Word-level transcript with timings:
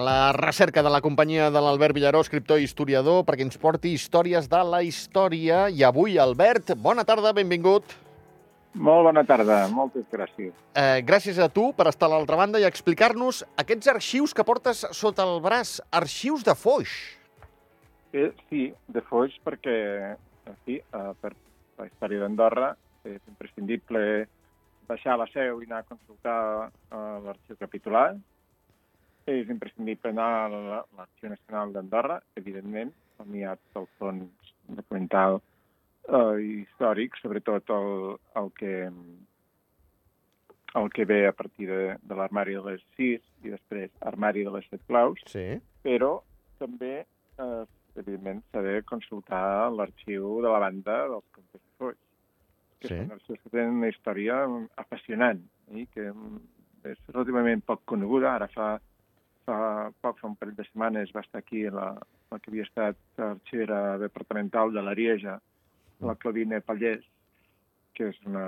a 0.00 0.02
la 0.02 0.32
recerca 0.32 0.82
de 0.82 0.90
la 0.90 1.00
companyia 1.04 1.50
de 1.52 1.60
l'Albert 1.60 1.94
Villaró, 1.94 2.22
escriptor 2.24 2.60
i 2.60 2.64
historiador, 2.64 3.24
perquè 3.28 3.44
ens 3.44 3.58
porti 3.60 3.92
històries 3.92 4.48
de 4.48 4.60
la 4.64 4.80
història. 4.86 5.66
I 5.68 5.84
avui, 5.84 6.16
Albert, 6.18 6.72
bona 6.80 7.04
tarda, 7.04 7.34
benvingut. 7.36 7.92
Molt 8.72 9.04
bona 9.04 9.24
tarda, 9.26 9.58
moltes 9.74 10.06
gràcies. 10.12 10.54
Eh, 10.78 11.02
gràcies 11.04 11.40
a 11.42 11.50
tu 11.52 11.66
per 11.76 11.88
estar 11.90 12.08
a 12.08 12.14
l'altra 12.14 12.38
banda 12.38 12.60
i 12.62 12.64
explicar-nos 12.64 13.42
aquests 13.60 13.92
arxius 13.92 14.32
que 14.32 14.46
portes 14.46 14.86
sota 14.96 15.26
el 15.26 15.42
braç, 15.44 15.80
arxius 15.92 16.46
de 16.46 16.54
Foix. 16.56 16.96
Eh, 18.14 18.30
sí, 18.48 18.70
de 18.88 19.04
Foix, 19.10 19.36
perquè, 19.44 19.76
en 20.46 20.58
fi, 20.64 20.80
eh, 20.80 21.06
per 21.20 21.34
la 21.76 21.90
història 21.90 22.24
d'Andorra 22.24 22.72
és 23.04 23.20
imprescindible 23.28 24.28
baixar 24.88 25.16
a 25.18 25.22
la 25.24 25.30
seu 25.34 25.60
i 25.60 25.68
anar 25.68 25.84
a 25.84 25.90
consultar 25.90 26.40
eh, 26.70 27.16
l'arxiu 27.26 27.58
capitular. 27.60 28.14
És 29.30 29.48
imprescindible 29.52 30.10
anar 30.10 30.28
a 30.44 30.48
la- 30.52 30.84
l'Arxiu 30.96 31.28
Nacional 31.30 31.72
d'Andorra, 31.74 32.16
evidentment, 32.40 32.90
on 33.22 33.34
hi 33.36 33.44
ha 33.44 33.54
tot 33.56 33.82
el 33.82 33.88
fons 33.98 34.54
documental 34.68 35.40
eh, 36.08 36.36
històric, 36.64 37.14
sobretot 37.20 37.68
el, 37.70 38.16
el 38.40 38.48
que 38.58 38.72
el 40.80 40.88
que 40.94 41.04
ve 41.04 41.26
a 41.26 41.32
partir 41.32 41.66
de, 41.68 41.96
de 42.00 42.14
l'armari 42.14 42.54
de 42.54 42.62
les 42.62 42.82
sis 42.96 43.22
i 43.42 43.50
després 43.50 43.90
armari 44.06 44.44
de 44.46 44.52
les 44.54 44.66
set 44.70 44.82
claus, 44.86 45.18
Sí. 45.26 45.58
però 45.82 46.20
també, 46.60 47.04
eh, 47.42 47.64
evidentment, 47.98 48.42
s'ha 48.52 48.62
de 48.62 48.76
consultar 48.86 49.70
l'arxiu 49.74 50.36
de 50.44 50.48
la 50.52 50.60
banda 50.62 51.08
dels 51.08 51.24
Comtes 51.34 51.60
de 51.60 51.74
Foix, 51.78 51.96
que 52.80 52.88
Sí. 52.88 52.94
són 53.00 53.10
arxius 53.16 53.40
que 53.42 53.50
tenen 53.50 53.74
una 53.82 53.88
història 53.90 54.44
apassionant 54.76 55.42
i 55.74 55.86
que 55.86 56.06
és 56.84 56.98
relativament 57.12 57.60
poc 57.66 57.82
coneguda. 57.84 58.36
Ara 58.36 58.46
fa, 58.48 58.80
fa 60.02 60.12
fa 60.20 60.28
un 60.28 60.36
parell 60.38 60.56
de 60.56 60.66
setmanes, 60.68 61.12
va 61.16 61.24
estar 61.24 61.42
aquí 61.42 61.64
la, 61.70 61.92
la 62.30 62.38
que 62.38 62.50
havia 62.52 62.66
estat 62.68 63.24
arxivera 63.26 63.98
departamental 64.02 64.72
de 64.72 64.84
l'Arieja, 64.86 65.38
la 66.00 66.16
Claudine 66.16 66.60
Pallés, 66.64 67.04
que 67.94 68.08
és 68.12 68.20
una, 68.26 68.46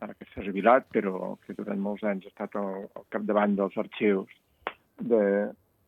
ara 0.00 0.14
que 0.18 0.26
s'ha 0.30 0.44
jubilat, 0.46 0.88
però 0.94 1.34
que 1.44 1.56
durant 1.58 1.80
molts 1.80 2.04
anys 2.08 2.26
ha 2.26 2.32
estat 2.32 2.56
al, 2.60 2.86
al 2.98 3.08
capdavant 3.14 3.56
dels 3.58 3.76
arxius 3.84 4.30
de, 4.98 5.24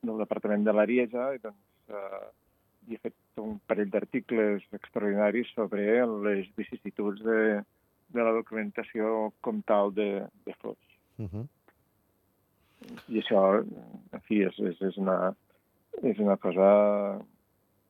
del 0.04 0.22
Departament 0.22 0.66
de 0.66 0.74
l'Arieja 0.74 1.30
i 1.34 1.42
doncs 1.42 1.94
eh, 1.94 2.24
hi 2.88 2.98
ha 2.98 3.04
fet 3.06 3.42
un 3.42 3.56
parell 3.70 3.90
d'articles 3.92 4.66
extraordinaris 4.76 5.50
sobre 5.56 5.86
les 6.26 6.50
vicissituds 6.58 7.22
de, 7.24 7.62
de 8.14 8.26
la 8.26 8.34
documentació 8.36 9.30
comtal 9.46 9.94
de, 9.96 10.08
de 10.46 10.56
Foix. 10.60 10.80
Uh 11.18 11.28
-huh. 11.28 11.46
I 13.08 13.20
això, 13.20 13.42
en 13.62 14.24
fi, 14.28 14.42
és, 14.48 14.58
és, 14.70 14.80
és, 14.90 14.98
una, 15.00 15.16
és 16.02 16.20
una 16.22 16.36
cosa 16.40 16.68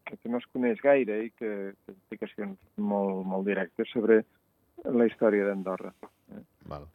que, 0.07 0.17
que 0.17 0.31
no 0.33 0.41
es 0.43 0.49
coneix 0.53 0.83
gaire 0.85 1.21
i 1.27 1.31
que 1.39 1.53
té 1.75 1.95
implicacions 1.95 2.59
molt, 2.93 3.25
molt 3.27 3.49
directes 3.49 3.91
sobre 3.95 4.23
la 4.85 5.07
història 5.09 5.49
d'Andorra. 5.49 5.95
Val. 6.65 6.87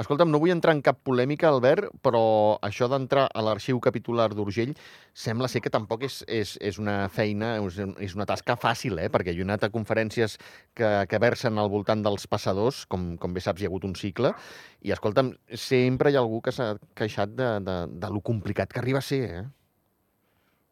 Escolta'm, 0.00 0.30
no 0.32 0.40
vull 0.40 0.52
entrar 0.54 0.72
en 0.72 0.80
cap 0.84 1.00
polèmica, 1.04 1.50
Albert, 1.50 1.90
però 2.04 2.22
això 2.64 2.88
d'entrar 2.88 3.26
a 3.28 3.42
l'arxiu 3.44 3.80
capitular 3.84 4.30
d'Urgell 4.32 4.72
sembla 5.12 5.50
ser 5.52 5.60
que 5.64 5.72
tampoc 5.72 6.06
és, 6.08 6.22
és, 6.24 6.54
és 6.64 6.78
una 6.80 6.96
feina, 7.12 7.54
és, 7.60 8.16
una 8.16 8.26
tasca 8.28 8.56
fàcil, 8.60 8.98
eh? 9.02 9.10
perquè 9.12 9.34
jo 9.36 9.44
he 9.44 9.48
anat 9.48 9.68
a 9.68 9.72
conferències 9.74 10.38
que, 10.72 10.90
que 11.10 11.20
versen 11.22 11.60
al 11.60 11.68
voltant 11.72 12.04
dels 12.04 12.26
passadors, 12.30 12.84
com, 12.88 13.10
com 13.20 13.36
bé 13.36 13.44
saps, 13.44 13.60
hi 13.60 13.68
ha 13.68 13.72
hagut 13.72 13.84
un 13.88 13.96
cicle, 13.98 14.32
i 14.80 14.96
escolta'm, 14.96 15.34
sempre 15.52 16.12
hi 16.12 16.16
ha 16.16 16.24
algú 16.24 16.40
que 16.44 16.54
s'ha 16.54 16.72
queixat 16.96 17.36
de, 17.36 17.54
de, 17.68 17.78
de 18.00 18.12
lo 18.14 18.24
complicat 18.24 18.72
que 18.72 18.80
arriba 18.80 19.04
a 19.04 19.08
ser, 19.12 19.24
eh? 19.42 19.46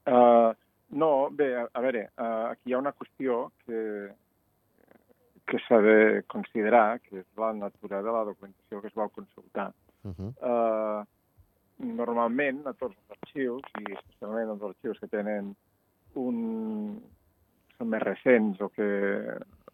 Uh, 0.06 0.55
no, 0.97 1.28
bé, 1.34 1.50
a, 1.59 1.66
a 1.75 1.82
veure, 1.82 2.06
uh, 2.15 2.55
aquí 2.55 2.71
hi 2.71 2.76
ha 2.76 2.81
una 2.81 2.94
qüestió 2.97 3.50
que, 3.66 4.15
que 5.46 5.58
s'ha 5.66 5.78
de 5.80 6.22
considerar, 6.26 7.00
que 7.04 7.20
és 7.22 7.26
la 7.38 7.52
natura 7.54 8.02
de 8.02 8.12
la 8.12 8.24
documentació 8.26 8.80
que 8.82 8.90
es 8.90 8.96
vol 8.98 9.10
consultar. 9.14 9.72
Uh 10.02 10.12
-huh. 10.12 10.32
Uh, 10.42 11.04
normalment, 11.78 12.66
a 12.66 12.72
tots 12.72 12.96
els 12.96 13.18
arxius, 13.18 13.62
i 13.80 13.92
especialment 13.92 14.50
els 14.54 14.62
arxius 14.62 14.98
que 15.00 15.08
tenen 15.08 15.54
un... 16.14 17.02
són 17.76 17.90
més 17.92 18.02
recents 18.02 18.60
o 18.64 18.70
que 18.72 18.86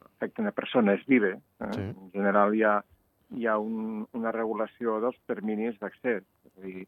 afecten 0.04 0.46
a 0.46 0.50
persones 0.50 1.04
vives, 1.06 1.38
eh? 1.60 1.72
Sí. 1.72 1.80
en 1.80 2.10
general 2.10 2.54
hi 2.54 2.64
ha, 2.66 2.82
hi 3.30 3.46
ha 3.46 3.58
un, 3.58 4.06
una 4.12 4.32
regulació 4.32 5.00
dels 5.00 5.18
terminis 5.26 5.78
d'accés. 5.78 6.24
És 6.48 6.58
a 6.58 6.60
dir, 6.66 6.86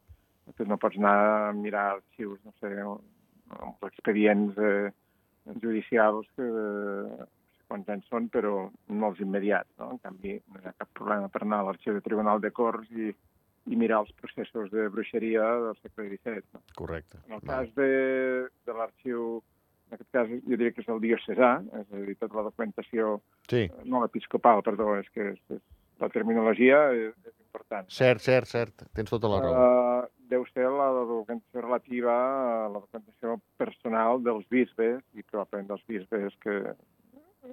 tu 0.57 0.65
no 0.65 0.77
pots 0.77 0.97
anar 0.97 1.15
a 1.47 1.53
mirar 1.53 1.85
arxius, 1.93 2.39
no 2.43 2.51
sé, 2.59 2.73
els 2.75 3.87
expedients 3.87 4.57
eh, 4.57 4.91
judicials 5.61 6.27
que 6.35 6.43
eh, 6.43 7.25
quants 7.69 7.89
anys 7.91 8.09
són, 8.11 8.27
però 8.33 8.55
no 8.89 9.09
els 9.11 9.21
immediats. 9.23 9.71
No? 9.81 9.91
En 9.95 10.01
canvi, 10.03 10.37
no 10.51 10.61
hi 10.61 10.69
ha 10.69 10.75
cap 10.77 10.91
problema 10.97 11.31
per 11.31 11.43
anar 11.45 11.63
a 11.63 11.69
l'arxiu 11.69 11.95
de 11.95 12.03
Tribunal 12.05 12.43
de 12.43 12.51
Corts 12.55 12.91
i, 12.91 13.11
i 13.65 13.79
mirar 13.79 14.03
els 14.03 14.13
processos 14.21 14.71
de 14.73 14.87
bruixeria 14.93 15.45
del 15.67 15.77
segle 15.81 16.07
XVII. 16.13 16.47
No? 16.53 16.63
Correcte. 16.77 17.21
En 17.27 17.37
el 17.39 17.45
cas 17.45 17.71
de, 17.77 17.91
de 18.67 18.77
l'arxiu, 18.77 19.39
en 19.89 19.97
aquest 19.97 20.11
cas 20.17 20.29
jo 20.33 20.41
diria 20.57 20.73
que 20.73 20.83
és 20.85 20.91
el 20.93 21.01
diocesà, 21.03 21.55
és 21.81 21.87
a 21.87 22.03
dir, 22.03 22.17
tota 22.19 22.41
la 22.41 22.47
documentació, 22.49 23.17
Sí, 23.49 23.67
no 23.85 24.01
l'episcopal, 24.01 24.63
perdó, 24.65 24.95
és 24.97 25.09
que 25.13 25.31
és, 25.33 25.41
és, 25.53 25.63
la 26.01 26.09
terminologia 26.11 26.79
és, 26.93 27.13
és 27.23 27.35
important. 27.45 27.87
cert, 27.93 28.23
cert, 28.23 28.49
cert. 28.49 28.87
Tens 28.97 29.11
tota 29.13 29.29
la 29.31 29.41
raó. 29.43 29.53
Uh, 29.55 30.09
deu 30.31 30.45
ser 30.49 30.65
la 30.71 30.89
documentació 30.97 31.61
relativa 31.61 32.15
a 32.15 32.67
la 32.73 32.81
documentació 32.81 33.37
personal 33.61 34.21
dels 34.25 34.45
bisbes 34.51 35.01
i 35.13 35.23
probablement 35.23 35.69
dels 35.71 35.85
bisbes 35.89 36.35
que, 36.43 36.57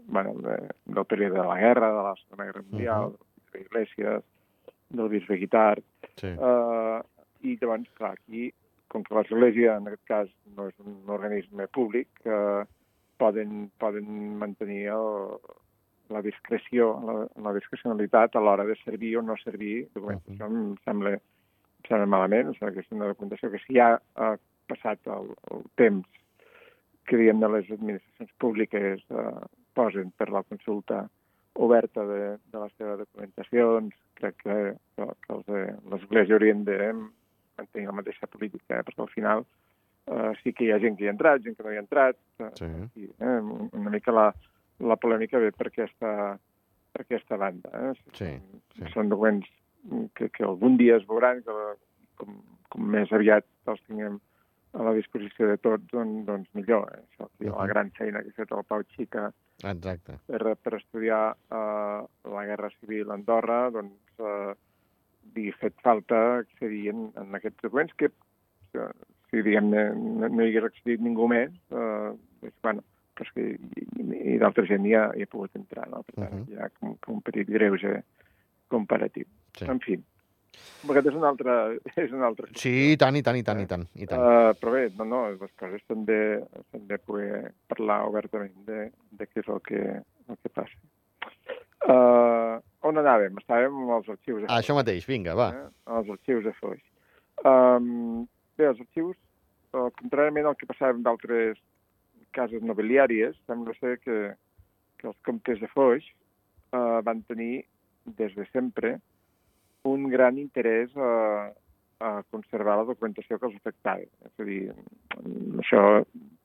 bueno, 0.06 0.34
de, 0.40 0.56
del 0.86 1.04
període 1.06 1.38
de 1.40 1.46
la 1.46 1.58
guerra, 1.58 1.88
de 1.88 2.02
la 2.02 2.14
Segona 2.22 2.44
Guerra 2.46 2.62
Mundial, 2.70 3.02
Mhm. 3.02 3.10
del 3.12 3.18
bisbe 3.44 3.60
Iglesias, 3.66 4.24
del 4.90 5.08
bisbe 5.08 5.36
Guitart, 5.36 5.84
Sí. 6.16 6.26
Uh, 6.28 7.00
I 7.42 7.56
llavors, 7.60 7.88
clar, 7.96 8.12
aquí, 8.12 8.52
com 8.88 9.02
que 9.02 9.14
l'Església, 9.14 9.76
en 9.76 9.86
aquest 9.88 10.04
cas, 10.04 10.28
no 10.56 10.68
és 10.68 10.74
un 10.78 11.08
organisme 11.08 11.66
públic, 11.68 12.08
uh, 12.26 12.62
poden, 13.18 13.70
poden 13.78 14.36
mantenir 14.38 14.88
el, 14.92 15.38
la 16.10 16.20
discreció, 16.22 17.00
la, 17.06 17.26
la 17.42 17.54
discrecionalitat 17.56 18.36
a 18.36 18.40
l'hora 18.40 18.64
de 18.68 18.76
servir 18.84 19.16
o 19.16 19.22
no 19.22 19.36
servir 19.40 19.88
documentació. 19.94 20.46
Em 20.46 20.76
sembla, 20.84 21.14
em 21.16 21.88
sembla 21.88 22.06
malament, 22.06 22.48
o 22.50 22.54
sigui, 22.54 22.74
que 22.74 22.80
és 22.84 22.92
una 22.92 23.08
documentació 23.10 23.50
que 23.50 23.58
si 23.64 23.74
ja 23.80 23.96
ha 24.14 24.36
passat 24.68 25.00
el, 25.06 25.32
el 25.50 25.64
temps 25.80 26.06
que, 27.06 27.16
diguem, 27.16 27.40
de 27.40 27.48
les 27.48 27.70
administracions 27.70 28.30
públiques 28.38 29.00
eh, 29.10 29.46
posen 29.74 30.12
per 30.16 30.30
la 30.30 30.42
consulta 30.42 31.06
oberta 31.54 32.04
de, 32.08 32.36
de 32.52 32.58
la 32.60 32.68
seva 32.78 32.96
documentació, 33.00 33.74
doncs 33.76 33.96
crec 34.20 34.38
que, 34.40 34.54
que, 34.96 35.08
que 35.26 35.34
els 35.34 35.48
de 35.48 35.64
l'Església 35.92 36.38
haurien 36.38 36.62
de 36.64 36.78
mantenir 37.58 37.88
la 37.90 37.98
mateixa 37.98 38.28
política, 38.30 38.78
eh? 38.78 38.86
perquè 38.86 39.04
al 39.04 39.12
final 39.12 39.44
eh, 40.06 40.30
sí 40.42 40.54
que 40.56 40.64
hi 40.64 40.72
ha 40.72 40.80
gent 40.82 40.96
que 40.96 41.04
hi 41.04 41.10
ha 41.10 41.14
entrat, 41.16 41.42
gent 41.44 41.58
que 41.58 41.66
no 41.66 41.74
hi 41.74 41.80
ha 41.80 41.84
entrat, 41.84 42.18
eh, 42.40 42.50
Sí. 42.60 42.70
i, 43.02 43.10
eh, 43.20 43.38
una 43.82 43.92
mica 43.92 44.14
la, 44.16 44.30
la 44.80 44.96
polèmica 44.96 45.40
ve 45.42 45.52
per 45.52 45.68
aquesta, 45.68 46.38
per 46.92 47.04
aquesta 47.04 47.36
banda. 47.36 47.70
Eh? 47.90 47.92
Sí, 48.18 48.32
sí. 48.76 48.88
Són 48.94 49.12
documents 49.12 49.48
que, 50.16 50.30
que 50.32 50.44
algun 50.48 50.76
dia 50.80 50.96
es 50.96 51.06
veuran, 51.08 51.42
que 51.44 51.56
com, 52.20 52.40
com 52.72 52.92
més 52.96 53.12
aviat 53.12 53.44
els 53.68 53.82
tinguem 53.88 54.20
a 54.72 54.82
la 54.82 54.92
disposició 54.96 55.48
de 55.50 55.58
tots, 55.58 55.84
doncs, 55.92 56.24
doncs 56.26 56.48
millor. 56.56 56.88
Eh? 56.94 57.02
Això, 57.12 57.26
uh 57.28 57.44
Mhm. 57.44 57.56
La 57.58 57.66
gran 57.66 57.90
feina 57.92 58.22
que 58.22 58.28
ha 58.30 58.32
fet 58.40 58.52
el 58.52 58.64
Pau 58.64 58.82
Xica 58.96 59.32
Exacte. 59.62 60.18
per, 60.26 60.56
per 60.56 60.74
estudiar 60.74 61.36
eh, 61.50 62.00
la 62.34 62.44
Guerra 62.46 62.70
Civil 62.80 63.10
a 63.10 63.14
Andorra, 63.14 63.70
doncs 63.70 63.92
eh, 64.18 64.54
li 65.34 65.48
ha 65.50 65.56
fet 65.60 65.74
falta 65.82 66.38
accedir 66.38 66.88
en, 66.90 67.10
en 67.16 67.34
aquests 67.34 67.60
documents 67.62 67.92
que, 67.94 68.06
eh, 68.74 68.88
si 69.30 69.42
diguem 69.42 69.70
no, 69.70 70.28
no 70.28 70.42
hi 70.42 70.48
hagués 70.50 70.64
accedit 70.70 71.00
ningú 71.00 71.28
més, 71.28 71.50
eh, 71.70 72.10
doncs, 72.40 72.56
bueno, 72.62 72.82
però 73.14 73.26
és 73.28 73.32
que 73.36 73.44
i, 74.00 74.34
i 74.34 74.38
d'altra 74.40 74.64
gent 74.66 74.86
ha, 74.96 75.10
hi 75.16 75.22
ha 75.22 75.26
pogut 75.30 75.54
entrar, 75.56 75.86
no? 75.90 76.02
Per 76.02 76.14
tant, 76.16 76.32
Mhm. 76.32 76.48
hi 76.48 76.56
ha 76.58 76.68
com, 76.80 76.96
com 77.00 77.14
un 77.16 77.20
petit 77.22 77.46
greuge 77.48 78.02
comparatiu. 78.68 79.26
Sí. 79.58 79.66
En 79.68 79.80
fi, 79.80 79.98
aquest 80.92 81.08
és 81.10 81.16
un 81.16 81.24
altre... 81.28 81.56
És 82.04 82.12
un 82.12 82.24
altre 82.26 82.48
Sí, 82.60 82.72
i 82.92 82.96
tant, 83.00 83.16
i 83.16 83.22
tant, 83.24 83.38
i 83.38 83.44
tant, 83.46 83.60
i 83.62 83.68
tant. 83.70 83.84
I 83.94 84.08
tant. 84.10 84.22
Uh, 84.22 84.52
però 84.60 84.74
bé, 84.74 84.82
no, 84.98 85.06
no, 85.08 85.22
les 85.32 85.52
coses 85.60 85.82
de, 86.08 86.20
s'han 86.70 86.86
de 86.90 86.98
poder 87.06 87.52
parlar 87.72 88.02
obertament 88.08 88.54
de, 88.68 88.88
de 89.18 89.28
què 89.28 89.42
és 89.42 89.50
el 89.52 89.62
que, 89.68 89.82
el 90.28 90.40
que 90.42 90.52
passa. 90.52 90.78
Uh, 91.82 92.60
on 92.86 93.00
anàvem? 93.00 93.38
Estàvem 93.42 93.82
amb 93.84 93.96
els 93.96 94.10
arxius. 94.14 94.46
Ah, 94.46 94.60
això 94.60 94.76
mateix, 94.78 95.06
vinga, 95.08 95.34
va. 95.38 95.50
Eh? 95.56 95.68
Els 95.98 96.10
arxius 96.14 96.46
de 96.46 96.54
Foix. 96.60 96.82
Um, 97.48 98.24
bé, 98.58 98.68
els 98.70 98.82
arxius, 98.84 99.18
uh, 99.74 99.88
contràriament 99.98 100.46
al 100.50 100.58
que 100.58 100.68
passava 100.70 100.94
amb 100.94 101.06
d'altres 101.06 101.58
cases 102.36 102.62
nobiliàries, 102.64 103.34
sembla 103.50 103.74
ser 103.80 103.96
que, 104.04 104.18
que 105.00 105.08
els 105.10 105.18
comtes 105.26 105.58
de 105.60 105.70
Foix 105.72 106.06
uh, 106.72 107.00
van 107.06 107.24
tenir 107.28 107.64
des 108.18 108.34
de 108.38 108.46
sempre 108.52 108.96
un 109.88 110.08
gran 110.08 110.38
interès 110.38 110.94
a, 110.96 111.50
a 112.02 112.10
conservar 112.30 112.78
la 112.78 112.88
documentació 112.88 113.38
que 113.38 113.48
els 113.48 113.58
afectava. 113.58 114.06
És 114.28 114.42
a 114.42 114.46
dir, 114.48 114.60
això 115.62 115.82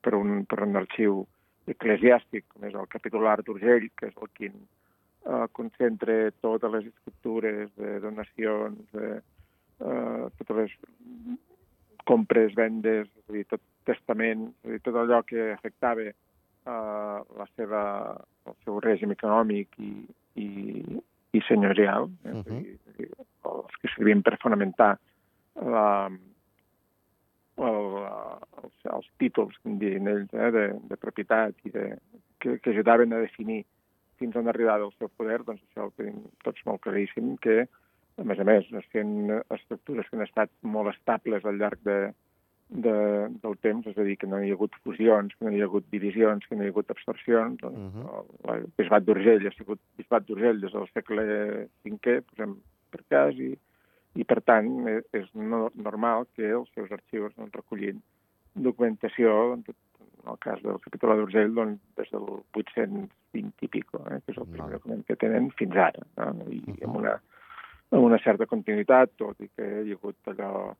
per 0.02 0.14
un, 0.18 0.42
per 0.48 0.62
un 0.66 0.78
arxiu 0.80 1.24
eclesiàstic, 1.68 2.46
com 2.52 2.66
és 2.68 2.76
el 2.78 2.88
capitular 2.90 3.38
d'Urgell, 3.42 3.88
que 3.98 4.10
és 4.10 4.16
el 4.16 4.30
quin 4.38 4.54
eh, 4.54 5.46
concentra 5.52 6.20
totes 6.44 6.72
les 6.74 6.88
escriptures 6.92 7.74
de 7.76 7.98
donacions, 8.04 8.78
de 8.94 9.10
eh, 9.18 10.24
totes 10.40 10.56
les 10.62 10.76
compres, 12.08 12.54
vendes, 12.56 13.06
és 13.06 13.28
a 13.28 13.36
dir, 13.36 13.44
tot 13.50 13.62
testament, 13.88 14.48
és 14.64 14.70
a 14.70 14.76
dir, 14.76 14.82
tot 14.86 14.96
allò 14.96 15.20
que 15.28 15.50
afectava 15.52 16.06
eh, 16.08 16.14
la 17.42 17.48
seva, 17.54 17.82
el 18.48 18.58
seu 18.64 18.80
règim 18.84 19.12
econòmic 19.14 19.76
i, 19.82 19.92
i, 20.40 20.48
i 21.38 21.44
senyorial, 21.46 22.08
eh? 22.24 22.34
uh 22.34 22.42
-huh. 22.44 22.62
els 23.52 23.76
que 23.80 23.90
servien 23.94 24.22
per 24.22 24.38
fonamentar 24.42 24.98
la, 25.62 26.10
el, 27.68 27.88
els, 28.62 28.76
els 28.92 29.08
títols, 29.22 29.56
en 29.64 29.78
diuen 29.78 30.08
ells, 30.12 30.32
eh, 30.34 30.50
de, 30.54 30.64
de 30.90 30.96
propietat 30.96 31.54
i 31.64 31.74
de, 31.74 31.88
que, 32.38 32.58
que 32.58 32.70
ajudaven 32.70 33.12
a 33.12 33.24
definir 33.24 33.64
fins 34.18 34.36
on 34.36 34.48
arribava 34.50 34.86
el 34.86 34.94
seu 34.98 35.10
poder, 35.16 35.42
doncs 35.46 35.62
això 35.62 35.86
ho 35.86 35.92
tenim 35.96 36.24
tots 36.44 36.64
molt 36.66 36.82
claríssim, 36.86 37.36
que, 37.44 37.66
a 38.18 38.24
més 38.26 38.38
a 38.38 38.44
més, 38.44 38.66
sent 38.92 39.30
estructures 39.54 40.08
que 40.08 40.16
han 40.16 40.26
estat 40.26 40.50
molt 40.62 40.90
estables 40.94 41.44
al 41.44 41.58
llarg 41.58 41.78
de, 41.86 41.98
de, 42.68 43.28
del 43.42 43.56
temps, 43.64 43.86
és 43.88 43.96
a 43.96 44.04
dir, 44.04 44.16
que 44.20 44.28
no 44.28 44.40
hi 44.42 44.50
ha 44.52 44.56
hagut 44.56 44.74
fusions, 44.84 45.32
que 45.36 45.46
no 45.46 45.52
hi 45.52 45.62
ha 45.62 45.68
hagut 45.68 45.86
divisions, 45.92 46.44
que 46.46 46.56
no 46.56 46.64
hi 46.64 46.68
ha 46.68 46.74
hagut 46.74 46.90
absorcions. 46.92 47.60
Doncs, 47.62 47.78
uh 47.78 48.04
-huh. 48.04 48.24
El 48.54 48.66
bisbat 48.76 49.04
d'Urgell 49.04 49.46
ha 49.46 49.54
sigut 49.56 49.80
bisbat 49.96 50.26
d'Urgell 50.26 50.60
des 50.60 50.72
del 50.72 50.88
segle 50.92 51.68
V, 51.84 52.20
posem 52.28 52.56
per 52.90 53.02
cas, 53.08 53.34
i, 53.34 53.56
i 54.14 54.24
per 54.24 54.40
tant 54.42 54.88
és 55.12 55.26
no, 55.34 55.70
normal 55.74 56.26
que 56.34 56.50
els 56.50 56.70
seus 56.74 56.90
arxius 56.92 57.34
doncs, 57.36 57.54
recollin 57.54 58.02
documentació, 58.54 59.54
en 59.54 59.64
el 60.26 60.38
cas 60.38 60.62
del 60.62 60.80
capítol 60.80 61.16
d'Urgell, 61.16 61.54
doncs, 61.54 61.80
des 61.96 62.10
del 62.10 62.26
820 62.52 63.64
i 63.64 63.68
pico, 63.68 64.02
eh, 64.10 64.20
que 64.24 64.32
és 64.32 64.38
el 64.38 64.46
primer 64.46 64.70
document 64.72 65.04
que 65.06 65.16
tenen 65.16 65.50
fins 65.50 65.76
ara, 65.76 66.02
no? 66.16 66.44
i 66.50 66.58
uh 66.58 66.74
-huh. 66.74 66.84
amb, 66.84 66.96
una, 66.96 67.20
amb 67.90 68.02
una 68.02 68.18
certa 68.18 68.46
continuïtat, 68.46 69.16
tot 69.16 69.40
i 69.40 69.48
que 69.56 69.64
hi 69.84 69.92
ha 69.92 69.94
hagut 69.94 70.16
allò 70.26 70.74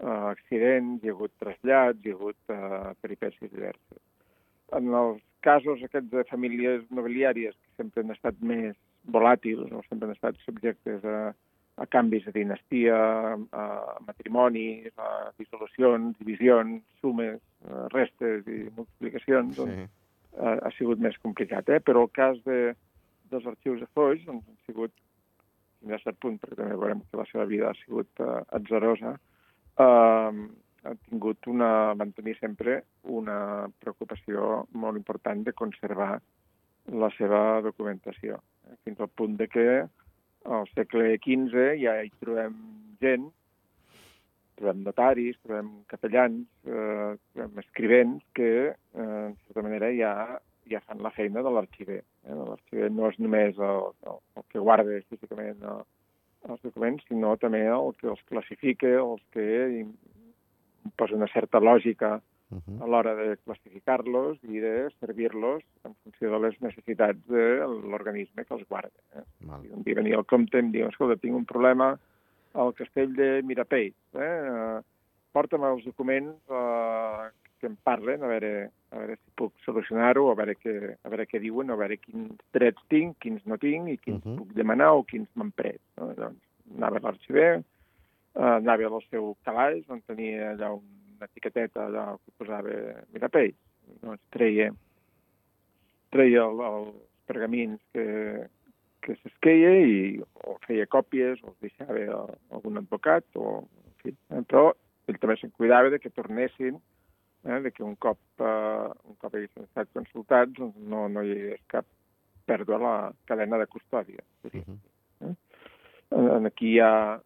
eh, 0.00 0.28
accidents, 0.32 1.02
hi 1.02 1.10
ha 1.10 1.16
hagut 1.16 1.34
trasllats, 1.42 2.04
hi 2.04 2.12
ha 2.12 2.18
hagut 2.18 2.54
eh, 2.54 2.92
peripècies 3.02 3.52
diverses. 3.52 4.02
En 4.76 4.92
els 4.94 5.22
casos 5.44 5.82
aquests 5.84 6.10
de 6.12 6.24
famílies 6.28 6.86
nobiliàries 6.94 7.56
que 7.56 7.82
sempre 7.82 8.04
han 8.04 8.14
estat 8.14 8.40
més 8.40 8.76
volàtils 9.08 9.70
o 9.72 9.82
sempre 9.88 10.08
han 10.08 10.16
estat 10.16 10.40
subjectes 10.44 11.04
a, 11.08 11.18
a 11.78 11.86
canvis 11.86 12.26
de 12.26 12.34
dinastia, 12.34 12.98
a 13.62 13.66
matrimonis, 14.06 14.90
a 14.98 15.30
dissolucions, 15.38 16.18
divisions, 16.18 16.82
sumes, 17.00 17.38
restes 17.94 18.46
i 18.50 18.66
multiplicacions, 18.76 19.56
doncs, 19.56 19.78
sí. 19.78 19.86
ha, 20.42 20.56
ha 20.66 20.74
sigut 20.76 21.00
més 21.02 21.16
complicat. 21.22 21.70
Eh? 21.70 21.80
Però 21.84 22.04
el 22.04 22.12
cas 22.14 22.40
de, 22.46 22.74
dels 23.30 23.46
arxius 23.46 23.80
de 23.84 23.88
Foix 23.94 24.24
doncs, 24.26 24.44
han 24.46 24.58
sigut, 24.66 24.94
fins 25.80 25.94
a 25.94 26.02
cert 26.02 26.18
punt, 26.22 26.38
perquè 26.42 26.58
també 26.58 26.76
veurem 26.76 27.02
que 27.06 27.20
la 27.20 27.26
seva 27.30 27.46
vida 27.50 27.70
ha 27.70 27.78
sigut 27.80 28.24
uh, 28.24 28.40
atzerosa, 28.58 29.14
eh, 29.78 30.48
ha 30.88 30.94
tingut 31.08 31.46
una, 31.50 31.94
van 31.98 32.12
tenir 32.16 32.36
sempre 32.38 32.82
una 33.18 33.68
preocupació 33.82 34.64
molt 34.72 35.00
important 35.00 35.44
de 35.46 35.54
conservar 35.56 36.18
la 37.02 37.10
seva 37.16 37.60
documentació, 37.64 38.38
eh, 38.66 38.76
fins 38.84 39.00
al 39.00 39.10
punt 39.20 39.36
de 39.40 39.48
que 39.48 39.66
al 40.48 40.70
segle 40.74 41.18
XV 41.18 41.74
ja 41.82 41.98
hi 42.02 42.12
trobem 42.22 42.54
gent, 43.02 43.28
trobem 44.58 44.82
notaris, 44.86 45.36
trobem 45.44 45.70
capellans, 45.90 46.46
eh, 46.64 47.16
trobem 47.34 47.62
escrivents 47.64 48.24
que, 48.34 48.52
eh, 48.72 49.26
en 49.28 49.36
certa 49.46 49.62
manera, 49.62 49.90
ja, 49.94 50.40
ja 50.70 50.80
fan 50.86 51.02
la 51.02 51.12
feina 51.14 51.42
de 51.42 51.52
l'arxiver. 51.52 52.00
Eh? 52.24 52.34
L'arxiver 52.34 52.90
no 52.90 53.12
és 53.12 53.18
només 53.18 53.58
el, 53.58 53.84
el, 54.06 54.18
el 54.36 54.48
que 54.48 54.64
guarda 54.64 54.98
físicament 55.12 55.62
el, 55.62 55.84
els 56.48 56.64
documents, 56.64 57.04
sinó 57.08 57.36
també 57.36 57.64
el 57.66 57.94
que 58.00 58.08
els 58.12 58.22
classifica, 58.30 58.90
els 59.00 59.22
que 59.34 59.86
posa 60.96 61.16
una 61.16 61.28
certa 61.32 61.60
lògica 61.60 62.20
uh 62.50 62.58
-huh. 62.58 62.82
a 62.82 62.86
l'hora 62.86 63.14
de 63.14 63.36
classificar-los 63.44 64.38
i 64.44 64.60
de 64.60 64.90
servir-los 65.00 65.62
en 65.84 65.94
funció 66.02 66.30
de 66.30 66.38
les 66.46 66.60
necessitats 66.60 67.20
de 67.26 67.66
l'organisme 67.90 68.44
que 68.44 68.54
els 68.54 68.68
guarda. 68.68 69.00
Eh? 69.16 69.24
I 69.64 69.70
un 69.72 69.82
dia 69.82 69.94
venia 69.94 70.16
al 70.16 70.26
compte 70.26 70.56
i 70.56 70.60
em 70.60 70.70
diu, 70.72 70.86
escolta, 70.86 71.16
tinc 71.16 71.34
un 71.34 71.44
problema 71.44 71.98
al 72.54 72.74
castell 72.74 73.14
de 73.14 73.42
Mirapell. 73.42 73.92
Eh? 74.14 74.80
Porta'm 75.32 75.64
els 75.64 75.84
documents 75.84 76.36
eh, 76.50 77.30
que 77.60 77.66
em 77.66 77.76
parlen, 77.84 78.22
a 78.22 78.30
veure, 78.30 78.52
a 78.92 79.00
veure 79.00 79.16
si 79.18 79.32
puc 79.38 79.54
solucionar-ho, 79.64 80.28
a, 80.30 80.36
veure 80.38 80.54
què, 80.58 80.74
a 81.02 81.12
veure 81.12 81.26
què 81.28 81.40
diuen, 81.42 81.70
a 81.70 81.78
veure 81.78 81.98
quins 82.00 82.36
drets 82.54 82.84
tinc, 82.92 83.18
quins 83.24 83.44
no 83.50 83.58
tinc, 83.60 83.90
i 83.92 83.98
quins 83.98 84.22
uh 84.24 84.30
-huh. 84.30 84.36
puc 84.40 84.54
demanar 84.54 84.92
o 84.94 85.04
quins 85.04 85.28
m'han 85.34 85.50
pres. 85.52 85.80
No? 85.96 86.12
Doncs 86.14 86.42
anava 86.76 86.98
a 86.98 87.00
l'arxiver, 87.06 87.50
eh, 87.58 88.42
anava 88.42 88.86
al 88.86 89.02
seu 89.10 89.36
calaix, 89.44 89.88
on 89.88 90.00
tenia 90.06 90.52
allà 90.52 90.72
una 90.72 91.26
etiqueteta 91.26 91.86
allà 91.86 92.16
que 92.24 92.32
posava 92.38 92.70
Mirapell. 93.12 93.54
Doncs 94.02 94.22
treia, 94.30 94.72
treia 96.10 96.44
el, 96.44 96.60
els 96.60 96.94
pergamins 97.26 97.80
que, 97.92 98.48
que 99.04 99.16
s'esqueia 99.22 99.72
i 99.86 100.20
o 100.44 100.58
feia 100.66 100.86
còpies 100.86 101.42
o 101.42 101.52
els 101.52 101.60
deixava 101.60 102.04
a 102.14 102.20
algun 102.56 102.78
advocat 102.78 103.24
o, 103.34 103.64
en 103.86 103.96
fi, 104.02 104.14
eh? 104.14 104.42
però 104.48 104.72
ell 105.08 105.18
també 105.22 105.36
se'n 105.40 105.54
cuidava 105.56 105.90
de 105.92 105.98
que 106.02 106.12
tornessin 106.12 106.78
eh, 107.44 107.60
de 107.60 107.72
que 107.72 107.82
un 107.82 107.96
cop, 107.96 108.18
eh, 108.40 108.88
un 109.04 109.16
cop 109.20 109.34
haguessin 109.34 109.68
estat 109.68 109.90
consultats 109.94 110.56
doncs 110.58 110.76
no, 110.78 111.06
no 111.12 111.22
hi 111.22 111.34
hagués 111.36 111.64
cap 111.70 111.86
pèrdua 112.48 112.78
a 112.78 112.82
la 112.86 112.96
cadena 113.28 113.58
de 113.58 113.66
custòdia. 113.66 114.24
Uh 114.44 114.50
-huh. 114.50 114.78
eh? 115.28 116.46
Aquí 116.46 116.74
hi 116.74 116.80
ha, 116.80 117.20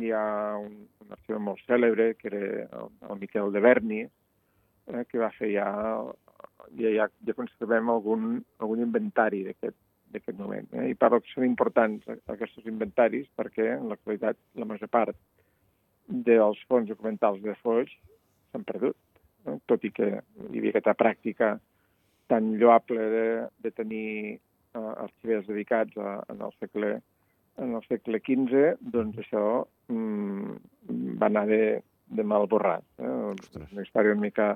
hi 0.00 0.12
ha 0.12 0.56
un, 0.58 0.88
un 1.00 1.12
arxiu 1.12 1.38
molt 1.40 1.60
cèlebre, 1.66 2.14
que 2.14 2.28
era 2.28 2.68
el, 2.78 2.88
el 3.10 3.18
Miquel 3.18 3.52
de 3.52 3.60
Berni, 3.60 4.00
eh, 4.02 5.04
que 5.08 5.18
va 5.18 5.30
fer 5.30 5.52
ja, 5.52 5.68
ja, 6.76 6.90
ja, 6.98 7.08
ja 7.26 7.34
conservem 7.34 7.90
algun, 7.90 8.44
algun 8.58 8.80
inventari 8.80 9.44
d'aquest 9.44 10.38
moment. 10.38 10.68
Eh? 10.72 10.90
I 10.90 10.94
parlo 10.94 11.20
que 11.20 11.32
són 11.32 11.44
importants 11.44 12.04
aquests 12.26 12.66
inventaris 12.66 13.28
perquè 13.36 13.78
en 13.78 13.88
l'actualitat 13.88 14.36
la 14.54 14.64
major 14.64 14.88
part 14.88 15.16
dels 16.08 16.60
fons 16.68 16.88
documentals 16.88 17.42
de 17.42 17.54
Foix 17.62 17.90
s'han 18.50 18.64
perdut? 18.64 18.96
Tot 19.70 19.84
i 19.84 19.92
que 19.94 20.08
hi 20.08 20.60
havia 20.60 20.74
aquesta 20.74 20.96
pràctica 20.98 21.52
tan 22.28 22.54
lloable 22.60 23.04
de, 23.12 23.28
de 23.64 23.70
tenir 23.72 24.08
eh, 24.36 24.92
arxivers 25.04 25.46
dedicats 25.48 25.96
a, 25.96 26.18
en 26.32 26.44
el 26.44 26.52
segle 26.58 26.98
en 27.58 27.74
el 27.74 27.82
segle 27.88 28.20
XV, 28.22 28.76
doncs 28.94 29.18
això 29.18 29.44
mm, 29.90 30.58
va 31.18 31.26
anar 31.26 31.44
de, 31.50 31.62
de 32.06 32.24
mal 32.24 32.46
borrat. 32.50 32.84
Eh? 33.02 33.14
Una 33.58 33.82
història 33.82 34.14
una 34.14 34.26
mica, 34.28 34.48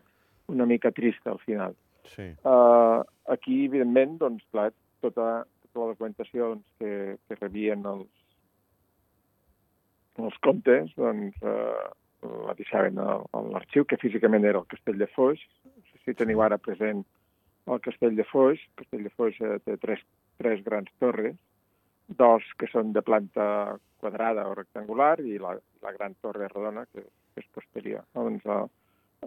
una 0.52 0.66
mica 0.70 0.92
trista 0.94 1.32
al 1.32 1.40
final. 1.42 1.74
Sí. 2.12 2.28
Uh, 2.46 3.02
aquí, 3.30 3.64
evidentment, 3.66 4.18
doncs, 4.22 4.44
clar, 4.54 4.70
tota, 5.04 5.44
tota 5.68 5.80
la 5.82 5.94
documentació 5.94 6.52
doncs, 6.54 6.68
que, 6.78 6.92
que 7.26 7.38
rebien 7.40 7.86
els, 7.88 8.08
els 10.22 10.38
comptes, 10.46 10.94
doncs, 10.98 11.38
uh, 11.42 11.90
la 12.22 12.54
deixaven 12.58 12.98
a, 13.02 13.16
a 13.18 13.42
l'arxiu, 13.48 13.86
que 13.88 14.00
físicament 14.00 14.46
era 14.48 14.62
el 14.62 14.68
Castell 14.70 14.98
de 15.00 15.08
Foix. 15.14 15.42
Si 16.02 16.14
teniu 16.18 16.42
ara 16.42 16.58
present 16.58 17.04
el 17.66 17.80
Castell 17.80 18.16
de 18.18 18.26
Foix. 18.26 18.60
El 18.60 18.82
Castell 18.82 19.06
de 19.06 19.14
Foix 19.16 19.40
eh, 19.40 19.58
té 19.64 19.78
tres, 19.82 20.04
tres 20.42 20.62
grans 20.66 20.90
torres, 21.02 21.36
dos 22.18 22.46
que 22.58 22.68
són 22.70 22.92
de 22.92 23.02
planta 23.06 23.46
quadrada 24.02 24.48
o 24.50 24.54
rectangular 24.58 25.16
i 25.22 25.38
la, 25.38 25.54
la 25.82 25.92
gran 25.94 26.16
torre 26.20 26.50
redona, 26.50 26.84
que, 26.92 27.04
que 27.04 27.44
és 27.44 27.50
posterior. 27.54 28.06
Doncs, 28.18 28.46
a, 28.50 28.64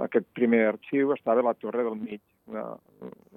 aquest 0.05 0.27
primer 0.35 0.65
arxiu 0.73 1.13
estava 1.15 1.43
a 1.43 1.49
la 1.49 1.55
torre 1.59 1.85
del 1.87 1.95
mig, 1.99 2.21
una, 2.51 2.65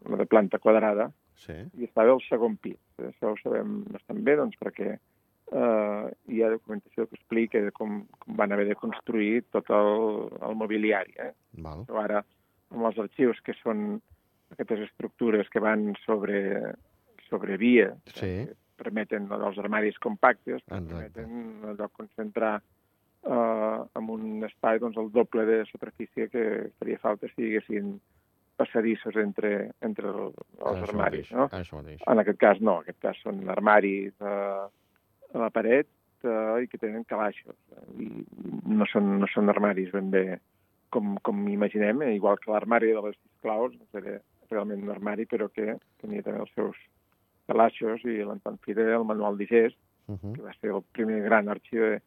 una 0.04 0.18
de 0.18 0.26
planta 0.26 0.58
quadrada, 0.58 1.08
sí. 1.38 1.54
i 1.78 1.86
estava 1.86 2.16
al 2.16 2.24
segon 2.26 2.58
pis. 2.62 2.80
Això 2.98 3.32
ho 3.32 3.38
sabem 3.42 3.84
bastant 3.92 4.24
bé, 4.26 4.34
doncs, 4.40 4.58
perquè 4.58 4.96
eh, 5.52 6.10
hi 6.32 6.42
ha 6.42 6.52
documentació 6.52 7.06
que 7.06 7.18
explica 7.18 7.62
com, 7.76 8.02
com 8.20 8.38
van 8.38 8.52
haver 8.52 8.68
de 8.70 8.78
construir 8.78 9.42
tot 9.54 9.70
el, 9.74 10.28
el 10.48 10.56
mobiliari. 10.60 11.14
Eh? 11.24 11.32
Val. 11.64 11.84
Però 11.88 12.04
ara, 12.04 12.22
amb 12.74 12.88
els 12.90 13.00
arxius, 13.06 13.40
que 13.44 13.56
són 13.62 14.00
aquestes 14.54 14.86
estructures 14.88 15.48
que 15.52 15.60
van 15.60 15.92
sobre, 16.04 16.40
sobre 17.28 17.58
via, 17.60 17.92
sí. 18.14 18.32
que 18.48 18.56
permeten 18.78 19.28
els 19.34 19.58
armaris 19.58 19.98
compactes, 20.02 20.62
Exacte. 20.62 20.84
permeten 20.86 21.72
allò 21.72 21.88
concentrar 21.96 22.58
eh, 22.58 23.80
en 23.98 24.12
un 24.14 24.46
espai 24.46 24.78
doncs, 24.78 24.96
el 25.00 25.10
doble 25.12 25.44
de 25.48 25.64
superfície 25.70 26.28
que 26.32 26.44
faria 26.78 27.00
falta 27.02 27.30
si 27.34 27.48
haguessin 27.48 27.98
passadissos 28.58 29.14
entre, 29.16 29.70
entre 29.86 30.10
el, 30.10 30.32
els 30.58 30.84
armaris. 30.88 31.28
Mateix, 31.30 31.32
no? 31.36 31.46
Això 31.54 31.78
mateix. 31.78 32.02
En 32.10 32.22
aquest 32.22 32.40
cas 32.42 32.60
no, 32.60 32.80
en 32.80 32.86
aquest 32.86 33.00
cas 33.04 33.20
són 33.22 33.44
armaris 33.54 34.14
eh, 34.18 34.64
a 35.34 35.42
la 35.44 35.50
paret 35.54 35.88
eh, 36.24 36.62
i 36.64 36.68
que 36.70 36.80
tenen 36.80 37.06
calaixos. 37.08 37.56
I 37.98 38.08
no 38.66 38.86
són, 38.90 39.18
no 39.22 39.28
són 39.32 39.52
armaris 39.52 39.92
ben 39.94 40.10
bé 40.14 40.24
com, 40.94 41.16
com 41.22 41.46
imaginem, 41.52 42.02
eh, 42.02 42.14
igual 42.16 42.38
que 42.40 42.52
l'armari 42.52 42.92
de 42.92 43.02
les 43.08 43.18
claus, 43.42 43.74
era 43.94 44.18
realment 44.50 44.84
un 44.86 44.94
armari, 44.94 45.26
però 45.28 45.50
que 45.52 45.76
tenia 46.02 46.24
també 46.24 46.44
els 46.44 46.54
seus 46.56 46.78
calaixos 47.48 48.04
i 48.08 48.20
l'Anton 48.24 48.58
Fide, 48.64 48.86
el 48.96 49.04
manual 49.08 49.36
d'Igés, 49.36 49.74
uh 50.08 50.14
-huh. 50.14 50.34
que 50.34 50.42
va 50.42 50.54
ser 50.60 50.70
el 50.74 50.82
primer 50.92 51.22
gran 51.22 51.48
arxiu 51.48 51.98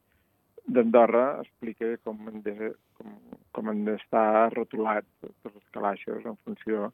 d'Andorra, 0.66 1.42
explica 1.42 1.98
com 2.04 2.28
han 2.28 2.42
de, 2.42 2.74
com, 2.98 3.14
com 3.52 3.70
han 3.70 3.86
d'estar 3.86 4.54
rotulats 4.54 5.08
tots 5.22 5.56
els 5.56 5.70
calaixos 5.72 6.26
en 6.26 6.38
funció 6.46 6.92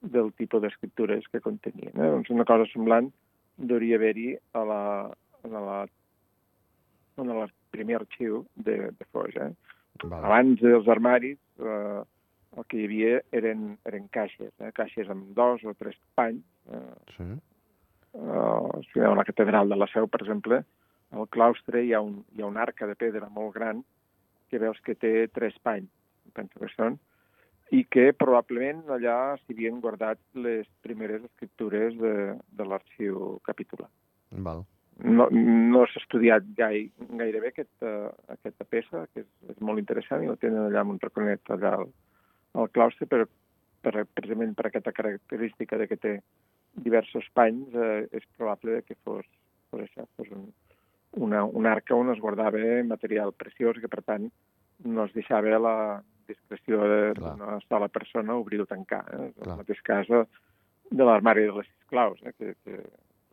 del 0.00 0.32
tipus 0.32 0.62
d'escriptures 0.62 1.26
que 1.28 1.40
contenien. 1.40 1.94
Eh? 1.94 2.10
Doncs 2.14 2.30
una 2.30 2.44
cosa 2.44 2.66
semblant 2.72 3.10
hauria 3.58 3.96
haver-hi 3.96 4.36
a 4.52 4.64
la, 4.64 4.82
a 5.44 5.62
la, 5.62 5.78
en 7.22 7.30
el 7.30 7.50
primer 7.70 7.96
arxiu 8.00 8.46
de, 8.54 8.76
de 8.90 9.08
Foix. 9.12 9.36
Eh? 9.36 9.50
Vale. 10.04 10.24
Abans 10.24 10.62
dels 10.62 10.88
armaris, 10.88 11.38
eh, 11.58 12.00
el 12.56 12.66
que 12.70 12.80
hi 12.80 12.86
havia 12.88 13.20
eren, 13.34 13.68
eren 13.88 14.08
caixes, 14.14 14.52
eh? 14.62 14.72
caixes 14.76 15.10
amb 15.12 15.34
dos 15.36 15.64
o 15.64 15.74
tres 15.78 15.98
panys. 16.18 16.44
Eh? 16.72 16.94
Sí. 17.16 17.28
Eh, 18.18 18.82
si 18.92 19.04
a 19.04 19.14
la 19.14 19.26
catedral 19.28 19.68
de 19.68 19.78
la 19.78 19.90
Seu, 19.92 20.08
per 20.08 20.22
exemple, 20.22 20.62
al 21.12 21.28
claustre 21.32 21.84
hi 21.84 21.92
ha, 21.96 22.00
un, 22.04 22.22
hi 22.36 22.42
ha 22.42 22.50
una 22.50 22.64
arca 22.64 22.86
de 22.86 22.96
pedra 22.96 23.28
molt 23.32 23.54
gran 23.56 23.84
que 24.48 24.60
veus 24.60 24.80
que 24.84 24.96
té 24.96 25.28
tres 25.32 25.56
panys, 25.64 25.90
penso 26.36 26.60
que 26.60 26.70
són, 26.72 26.96
i 27.74 27.82
que 27.84 28.14
probablement 28.16 28.80
allà 28.94 29.36
s'hi 29.42 29.52
havien 29.52 29.82
guardat 29.84 30.20
les 30.32 30.68
primeres 30.84 31.24
escriptures 31.26 31.96
de, 32.00 32.14
de 32.56 32.64
l'arxiu 32.64 33.36
capitular. 33.44 33.90
Val 34.32 34.64
no, 35.04 35.28
no 35.30 35.84
s'ha 35.86 36.00
estudiat 36.02 36.46
gai, 36.58 36.88
gairebé 37.20 37.52
aquesta, 37.52 37.94
aquesta 38.34 38.66
peça, 38.66 39.04
que 39.12 39.22
és, 39.22 39.28
és 39.54 39.60
molt 39.64 39.78
interessant, 39.82 40.24
i 40.24 40.30
la 40.30 40.38
tenen 40.40 40.66
allà 40.66 40.82
amb 40.82 40.96
un 40.96 41.00
raconet 41.02 41.52
allà 41.54 41.76
al, 41.78 41.86
al 42.58 42.70
claustre, 42.74 43.06
per, 43.10 43.24
per, 43.84 44.04
precisament 44.14 44.56
per 44.58 44.68
aquesta 44.68 44.94
característica 44.96 45.78
de 45.78 45.88
que 45.90 46.00
té 46.02 46.14
diversos 46.82 47.26
panys, 47.34 47.74
eh, 47.74 48.06
és 48.10 48.26
probable 48.36 48.82
que 48.86 48.98
fos, 49.06 49.26
fos 49.70 49.86
això, 49.86 50.06
fos 50.18 50.34
un, 50.34 50.48
una, 51.28 51.44
una 51.44 51.72
arca 51.76 51.96
on 51.96 52.12
es 52.12 52.20
guardava 52.22 52.60
material 52.86 53.34
preciós 53.38 53.78
que, 53.78 53.90
per 53.90 54.02
tant, 54.02 54.28
no 54.84 55.06
es 55.06 55.14
deixava 55.14 55.58
la 55.62 55.76
discreció 56.28 56.82
d'una 57.16 57.58
sola 57.66 57.88
persona 57.88 58.36
obrir 58.36 58.60
o 58.62 58.66
tancar. 58.68 59.04
Eh? 59.14 59.28
És 59.30 59.46
el 59.46 59.60
mateix 59.62 59.80
cas 59.86 60.10
de 60.10 61.04
l'armari 61.04 61.46
de 61.46 61.54
les 61.60 61.70
claus, 61.88 62.20
eh? 62.26 62.34
que, 62.36 62.54
que 62.64 62.82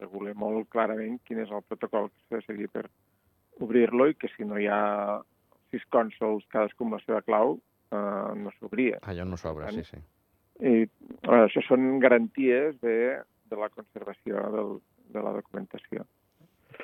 regula 0.02 0.34
molt 0.36 0.70
clarament 0.74 1.20
quin 1.28 1.42
és 1.44 1.52
el 1.52 1.64
protocol 1.70 2.10
que 2.10 2.24
s'ha 2.26 2.42
de 2.42 2.46
seguir 2.48 2.70
per 2.74 2.86
obrir-lo 3.64 4.10
i 4.12 4.18
que 4.20 4.30
si 4.34 4.48
no 4.48 4.60
hi 4.60 4.68
ha 4.68 5.22
sis 5.72 5.86
cònsols 5.94 6.48
cadascú 6.52 6.86
amb 6.86 6.98
la 6.98 7.02
seva 7.06 7.22
clau, 7.26 7.58
eh, 7.92 8.32
no 8.42 8.52
s'obria. 8.58 9.00
Allò 9.12 9.26
no 9.28 9.40
s'obre, 9.40 9.72
sí, 9.76 9.86
sí. 9.88 10.02
I 10.64 10.76
eh, 10.86 11.40
això 11.42 11.64
són 11.68 12.00
garanties 12.04 12.78
de, 12.84 12.98
de 13.52 13.60
la 13.60 13.70
conservació 13.74 14.44
del, 14.56 14.76
de 15.16 15.24
la 15.24 15.34
documentació. 15.40 16.06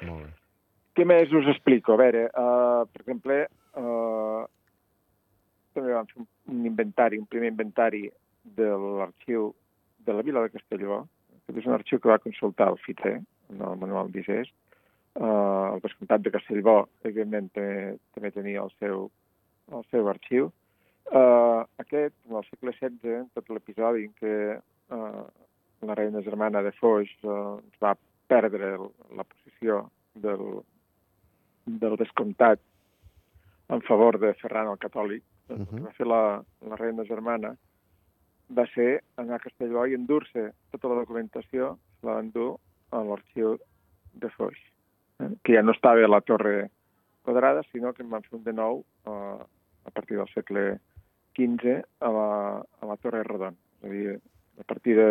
Molt 0.07 0.25
bé. 0.25 0.31
Què 0.97 1.05
més 1.07 1.31
us 1.31 1.47
explico? 1.47 1.95
A 1.95 2.01
veure, 2.01 2.25
uh, 2.35 2.83
per 2.91 2.99
exemple, 3.05 3.35
uh, 3.79 4.41
també 5.71 5.93
vam 5.95 6.09
fer 6.09 6.25
un 6.51 6.65
inventari, 6.67 7.19
un 7.21 7.29
primer 7.31 7.53
inventari 7.53 8.09
de 8.59 8.67
l'arxiu 8.99 9.53
de 10.03 10.15
la 10.17 10.25
vila 10.27 10.43
de 10.43 10.51
Castelló, 10.51 11.05
aquest 11.51 11.65
és 11.65 11.69
un 11.69 11.75
arxiu 11.75 11.99
que 11.99 12.09
va 12.09 12.21
consultar 12.23 12.69
el 12.71 12.79
FITE, 12.79 13.19
en 13.51 13.61
el 13.67 13.77
manual 13.77 14.11
d'ISES. 14.11 14.49
Uh, 15.11 15.75
el 15.75 15.81
Vescomtat 15.83 16.23
de 16.23 16.31
Castellbó, 16.31 16.87
evidentment, 17.03 17.49
també, 17.51 17.97
també 18.15 18.31
tenia 18.31 18.63
el 18.63 18.71
seu, 18.79 19.09
el 19.75 19.83
seu 19.91 20.07
arxiu. 20.07 20.51
Uh, 21.11 21.67
aquest, 21.83 22.15
en 22.29 22.37
el 22.39 22.45
segle 22.47 22.71
XVI, 22.77 23.17
en 23.19 23.29
tot 23.35 23.49
l'episodi 23.51 24.07
en 24.07 24.13
què 24.21 24.35
uh, 24.95 25.23
la 25.83 25.97
reina 25.99 26.21
germana 26.23 26.61
de 26.63 26.71
Foix 26.77 27.11
uh, 27.25 27.57
va 27.83 27.97
perdre 28.31 28.77
la 29.17 29.25
posició 29.27 29.81
del, 30.15 30.61
del 31.65 31.97
vescomtat 31.99 32.61
en 33.71 33.83
favor 33.83 34.19
de 34.21 34.31
Ferran 34.39 34.71
el 34.71 34.79
Catòlic, 34.79 35.23
uh 35.49 35.57
-huh. 35.57 35.67
que 35.67 35.83
va 35.83 35.91
fer 35.97 36.07
la, 36.07 36.23
la 36.69 36.75
reina 36.79 37.03
germana, 37.03 37.55
va 38.57 38.65
ser 38.73 39.01
anar 39.21 39.39
a 39.39 39.43
Castelló 39.43 39.85
i 39.87 39.95
endur-se 39.97 40.49
tota 40.73 40.91
la 40.91 41.01
documentació, 41.01 41.75
la 42.03 42.17
van 42.19 42.31
dur 42.35 42.51
a 42.91 43.01
l'arxiu 43.07 43.57
de 44.21 44.29
Foix, 44.35 44.59
eh? 45.23 45.31
que 45.43 45.55
ja 45.55 45.63
no 45.63 45.75
estava 45.75 46.03
a 46.03 46.11
la 46.11 46.21
torre 46.21 46.69
quadrada, 47.23 47.63
sinó 47.71 47.93
que 47.93 48.03
en 48.03 48.09
van 48.11 48.25
fer 48.27 48.37
un 48.39 48.43
de 48.43 48.53
nou 48.53 48.83
eh, 49.07 49.41
a 49.85 49.91
partir 49.93 50.17
del 50.17 50.29
segle 50.33 50.65
XV 51.37 51.77
a 52.01 52.09
la, 52.11 52.31
a 52.59 52.89
la 52.89 52.97
torre 52.97 53.23
rodona. 53.23 53.57
És 53.81 53.87
a 53.87 53.93
dir, 53.93 54.17
a 54.59 54.65
partir 54.67 54.97
de, 54.97 55.09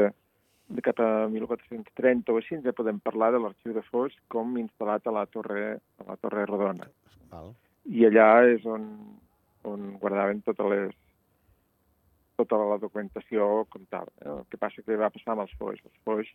de 0.68 0.84
cap 0.84 1.00
a 1.00 1.28
1430 1.32 2.32
o 2.32 2.40
així 2.40 2.60
ja 2.64 2.76
podem 2.76 3.00
parlar 3.02 3.32
de 3.34 3.40
l'arxiu 3.42 3.74
de 3.74 3.84
Foix 3.88 4.16
com 4.28 4.58
instal·lat 4.60 5.06
a 5.06 5.16
la 5.16 5.26
torre, 5.26 5.78
a 6.02 6.08
la 6.10 6.18
torre 6.20 6.46
rodona. 6.50 6.90
Val. 7.32 7.54
I 7.88 8.06
allà 8.10 8.28
és 8.52 8.66
on, 8.68 8.84
on 9.66 9.94
guardaven 10.02 10.42
totes 10.46 10.68
les, 10.70 10.98
tota 12.40 12.60
la 12.60 12.78
documentació. 12.82 13.50
Eh? 13.76 14.00
El 14.26 14.46
que 14.50 14.60
passa 14.60 14.82
que 14.82 14.98
va 15.00 15.12
passar 15.12 15.36
amb 15.36 15.44
els 15.46 15.52
foix. 15.60 15.82
Els 15.84 16.00
foix, 16.06 16.32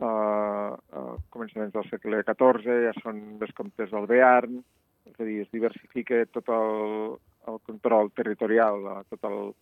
eh, 0.00 0.72
eh, 1.00 1.12
començaments 1.36 1.74
del 1.76 1.86
segle 1.90 2.22
XIV, 2.24 2.80
ja 2.88 2.94
són 3.02 3.22
les 3.40 3.52
comtes 3.60 3.92
del 3.92 4.08
Bearn, 4.10 4.64
és 5.04 5.20
a 5.20 5.28
dir, 5.28 5.42
es 5.44 5.52
diversifica 5.52 6.24
tot 6.32 6.48
el, 6.48 7.16
el 7.50 7.60
control 7.68 8.10
territorial, 8.16 8.88
eh, 8.94 8.98
tot 9.12 9.28
el, 9.30 9.54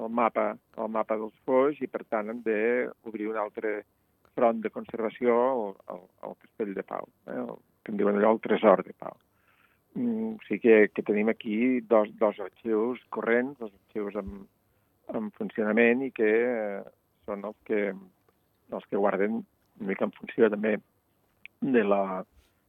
el 0.00 0.12
mapa 0.20 0.52
el 0.78 0.92
mapa 0.92 1.16
dels 1.18 1.34
foix 1.46 1.80
i, 1.82 1.88
per 1.90 2.04
tant, 2.08 2.30
hem 2.30 2.44
d'obrir 2.46 3.30
un 3.30 3.40
altre 3.40 3.80
front 4.34 4.62
de 4.64 4.70
conservació 4.74 5.34
al, 5.90 6.04
al, 6.26 6.36
Castell 6.42 6.74
de 6.76 6.86
Pau, 6.86 7.08
eh? 7.26 7.40
el, 7.42 7.58
que 7.84 7.92
en 7.94 8.00
diuen 8.00 8.18
allò 8.20 8.36
el 8.36 8.42
tresor 8.44 8.84
de 8.86 8.94
Pau. 8.98 9.16
Mm, 9.98 10.36
o 10.36 10.46
sigui 10.46 10.60
que, 10.62 10.76
que 10.94 11.02
tenim 11.06 11.30
aquí 11.32 11.80
dos, 11.80 12.10
dos 12.20 12.38
arxius 12.42 13.02
corrents, 13.14 13.58
els 13.60 13.74
arxius 13.74 14.18
amb, 14.22 14.46
en 15.14 15.30
funcionament 15.36 16.04
i 16.06 16.10
que 16.14 16.30
eh, 16.30 16.82
són 17.26 17.44
els 17.48 17.58
que, 17.68 17.90
els 18.72 18.86
que 18.90 19.00
guarden 19.00 19.40
una 19.40 19.88
mica 19.88 20.06
en 20.06 20.14
funció 20.16 20.50
també 20.52 20.76
de 21.60 21.82
la, 21.84 22.22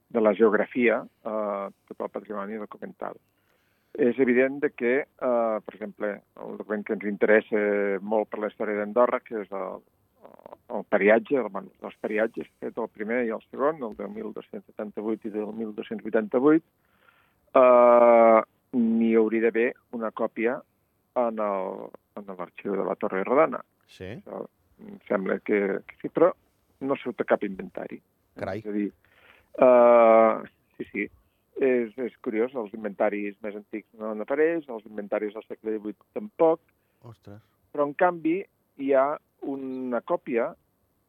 de 0.10 0.22
la 0.22 0.34
geografia 0.36 1.02
eh, 1.04 1.68
tot 1.90 2.06
el 2.08 2.14
patrimoni 2.14 2.60
documental. 2.62 3.18
És 3.92 4.20
evident 4.24 4.62
de 4.64 4.70
que, 4.72 4.94
eh, 5.04 5.58
per 5.66 5.76
exemple, 5.76 6.14
el 6.44 6.60
document 6.60 6.86
que 6.88 6.96
ens 6.96 7.08
interessa 7.10 7.64
molt 8.02 8.30
per 8.32 8.40
la 8.40 8.52
història 8.52 8.80
d'Andorra, 8.80 9.20
que 9.26 9.42
és 9.44 9.52
el, 9.52 9.82
el 10.78 10.86
periatge, 10.94 11.42
el, 11.42 11.68
els 11.84 11.98
periatges, 12.04 12.48
fet 12.64 12.80
el 12.80 12.88
primer 12.96 13.26
i 13.28 13.34
el 13.36 13.44
segon, 13.50 13.84
el 13.84 13.98
del 14.00 14.14
1278 14.16 15.28
i 15.28 15.34
del 15.36 15.52
1288, 15.60 16.64
eh, 17.60 18.40
n'hi 18.80 19.12
hauria 19.20 19.48
d'haver 19.48 19.72
una 19.98 20.12
còpia 20.16 20.62
en 21.20 21.44
l'arxiu 22.16 22.76
de 22.76 22.86
la 22.88 22.98
Torre 23.00 23.24
Rodana. 23.24 23.62
Sí. 23.88 24.10
Això, 24.18 24.44
em 24.82 24.98
sembla 25.08 25.40
que, 25.46 25.62
que 25.88 25.98
sí, 26.02 26.10
però 26.10 26.32
no 26.82 26.98
surt 26.98 27.22
a 27.22 27.28
cap 27.30 27.44
inventari. 27.46 28.02
Carai. 28.40 28.62
És 28.64 28.70
a 28.70 28.76
dir, 28.76 28.88
uh, 29.62 30.46
sí, 30.78 30.88
sí, 30.92 31.08
és, 31.62 31.92
és 32.02 32.16
curiós, 32.26 32.54
els 32.58 32.74
inventaris 32.78 33.38
més 33.46 33.58
antics 33.60 33.90
no 34.00 34.14
n'apareix, 34.18 34.68
els 34.70 34.88
inventaris 34.90 35.36
del 35.38 35.46
segle 35.48 35.78
XVIII 35.78 36.00
tampoc, 36.18 36.62
Ostres. 37.08 37.42
però 37.74 37.88
en 37.90 37.94
canvi 37.98 38.40
hi 38.82 38.94
ha 38.98 39.06
una 39.52 40.02
còpia, 40.02 40.52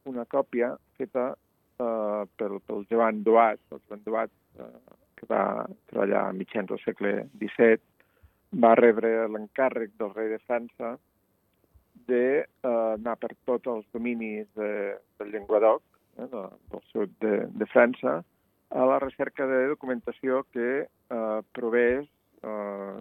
una 0.09 0.25
còpia 0.29 0.73
feta 0.99 1.31
uh, 1.33 2.23
pel, 2.37 2.59
pel 2.67 2.85
Joan 2.91 3.23
Duat, 3.25 3.61
el 3.71 3.81
Joan 3.87 4.03
Duat, 4.05 4.33
uh, 4.59 4.99
que 5.17 5.29
va 5.29 5.43
treballar 5.89 6.27
a 6.27 6.37
mitjans 6.37 6.69
del 6.69 6.81
segle 6.83 7.15
XVII, 7.39 7.81
va 8.53 8.75
rebre 8.75 9.27
l'encàrrec 9.31 9.95
del 9.99 10.13
rei 10.13 10.29
de 10.33 10.39
França 10.45 10.93
d'anar 12.07 13.15
eh, 13.15 13.21
per 13.21 13.31
tots 13.47 13.71
els 13.71 13.85
dominis 13.95 14.47
de, 14.59 14.69
del 15.19 15.33
Llenguadoc, 15.33 15.83
eh, 16.17 16.27
de, 16.29 16.43
del 16.73 16.83
sud 16.91 17.13
de, 17.23 17.33
de 17.49 17.67
França, 17.71 18.19
a 18.73 18.85
la 18.89 18.99
recerca 18.99 19.47
de 19.47 19.67
documentació 19.71 20.43
que 20.51 20.69
eh, 20.83 21.39
provés 21.53 22.05
eh, 22.43 22.97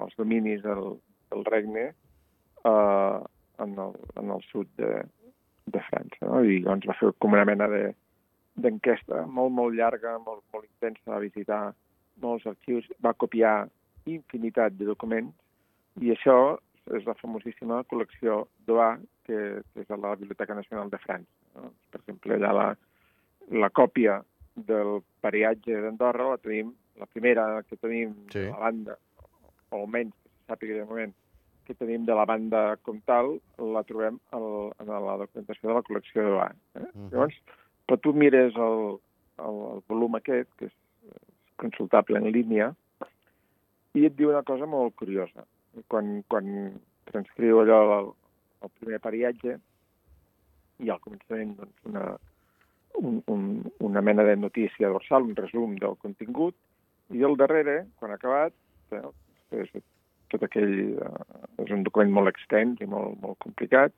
els 0.00 0.16
dominis 0.16 0.62
del, 0.64 0.96
del 1.32 1.44
regne 1.44 1.86
eh, 1.90 3.18
en, 3.64 3.78
el, 3.86 3.94
en 4.16 4.30
el 4.30 4.42
sud 4.50 4.70
de, 4.80 5.02
de 5.66 5.84
França. 5.90 6.22
No? 6.24 6.42
I 6.42 6.62
doncs 6.64 6.88
va 6.88 6.98
fer 6.98 7.12
com 7.18 7.36
una 7.36 7.46
mena 7.48 7.68
de 7.72 7.86
d'enquesta 8.56 9.26
molt, 9.28 9.52
molt 9.52 9.74
llarga, 9.76 10.14
molt, 10.24 10.40
molt 10.54 10.64
intensa, 10.64 11.10
va 11.12 11.20
visitar 11.20 11.60
molts 12.22 12.46
arxius, 12.48 12.86
va 13.04 13.12
copiar 13.12 13.66
infinitat 14.06 14.76
de 14.78 14.86
documents 14.88 15.34
i 16.02 16.12
això 16.14 16.56
és 16.94 17.06
la 17.08 17.16
famosíssima 17.18 17.82
col·lecció 17.90 18.44
d'OA, 18.66 18.96
que, 19.26 19.38
que 19.74 19.82
és 19.82 19.90
a 19.90 19.98
la 19.98 20.14
Biblioteca 20.14 20.54
Nacional 20.54 20.90
de 20.92 21.00
França. 21.02 21.32
No? 21.56 21.72
Per 21.90 22.00
exemple, 22.00 22.36
allà 22.36 22.52
la, 22.54 22.66
la 23.50 23.70
còpia 23.74 24.20
del 24.54 25.00
periatge 25.24 25.80
d'Andorra 25.82 26.30
la 26.30 26.38
tenim 26.42 26.72
la 26.96 27.08
primera 27.10 27.62
que 27.68 27.76
tenim 27.76 28.14
Sí. 28.32 28.38
de 28.38 28.50
la 28.50 28.58
banda, 28.58 28.96
o 29.70 29.82
almenys 29.82 30.14
que 30.14 30.30
se 30.30 30.52
sàpiga 30.52 30.78
de 30.78 30.84
moment, 30.84 31.12
que 31.66 31.74
tenim 31.74 32.06
de 32.06 32.14
la 32.14 32.24
banda 32.24 32.76
com 32.86 33.00
tal, 33.04 33.40
la 33.58 33.82
trobem 33.82 34.20
al, 34.30 34.70
en 34.80 34.86
la 34.86 35.18
documentació 35.24 35.68
de 35.68 35.74
la 35.74 35.82
col·lecció 35.82 36.22
de 36.22 36.32
l'A. 36.36 36.48
Eh? 36.78 36.86
Mhm. 36.94 37.10
Llavors, 37.12 37.36
però 37.86 37.98
tu 38.00 38.14
mires 38.14 38.54
el, 38.54 38.98
el, 39.42 39.60
el 39.74 39.82
volum 39.88 40.14
aquest, 40.14 40.48
que 40.56 40.70
és 40.70 40.76
consultable 41.56 42.18
en 42.18 42.30
línia, 42.30 42.74
i 43.96 44.04
et 44.04 44.16
diu 44.16 44.30
una 44.30 44.44
cosa 44.44 44.68
molt 44.68 44.94
curiosa. 45.00 45.46
Quan, 45.92 46.20
quan 46.28 46.46
transcriu 47.08 47.62
allò 47.62 47.80
el, 47.98 48.12
el 48.66 48.72
primer 48.80 49.00
periatge, 49.04 49.56
hi 50.76 50.90
ha 50.90 50.96
al 50.96 51.04
començament 51.04 51.54
doncs, 51.56 51.76
una, 51.88 52.06
un, 53.00 53.20
un, 53.32 53.44
una 53.88 54.02
mena 54.04 54.24
de 54.28 54.36
notícia 54.36 54.90
dorsal, 54.92 55.28
un 55.28 55.36
resum 55.36 55.76
del 55.80 55.96
contingut, 56.02 56.56
i 57.14 57.22
al 57.24 57.36
darrere, 57.40 57.84
quan 58.00 58.12
ha 58.12 58.18
acabat, 58.20 58.56
eh, 58.92 59.04
és 59.62 59.72
tot 60.32 60.44
aquell... 60.44 60.76
Eh, 60.96 61.44
és 61.64 61.70
un 61.72 61.86
document 61.86 62.10
molt 62.12 62.28
extens 62.28 62.82
i 62.84 62.86
molt, 62.90 63.14
molt 63.22 63.38
complicat, 63.40 63.94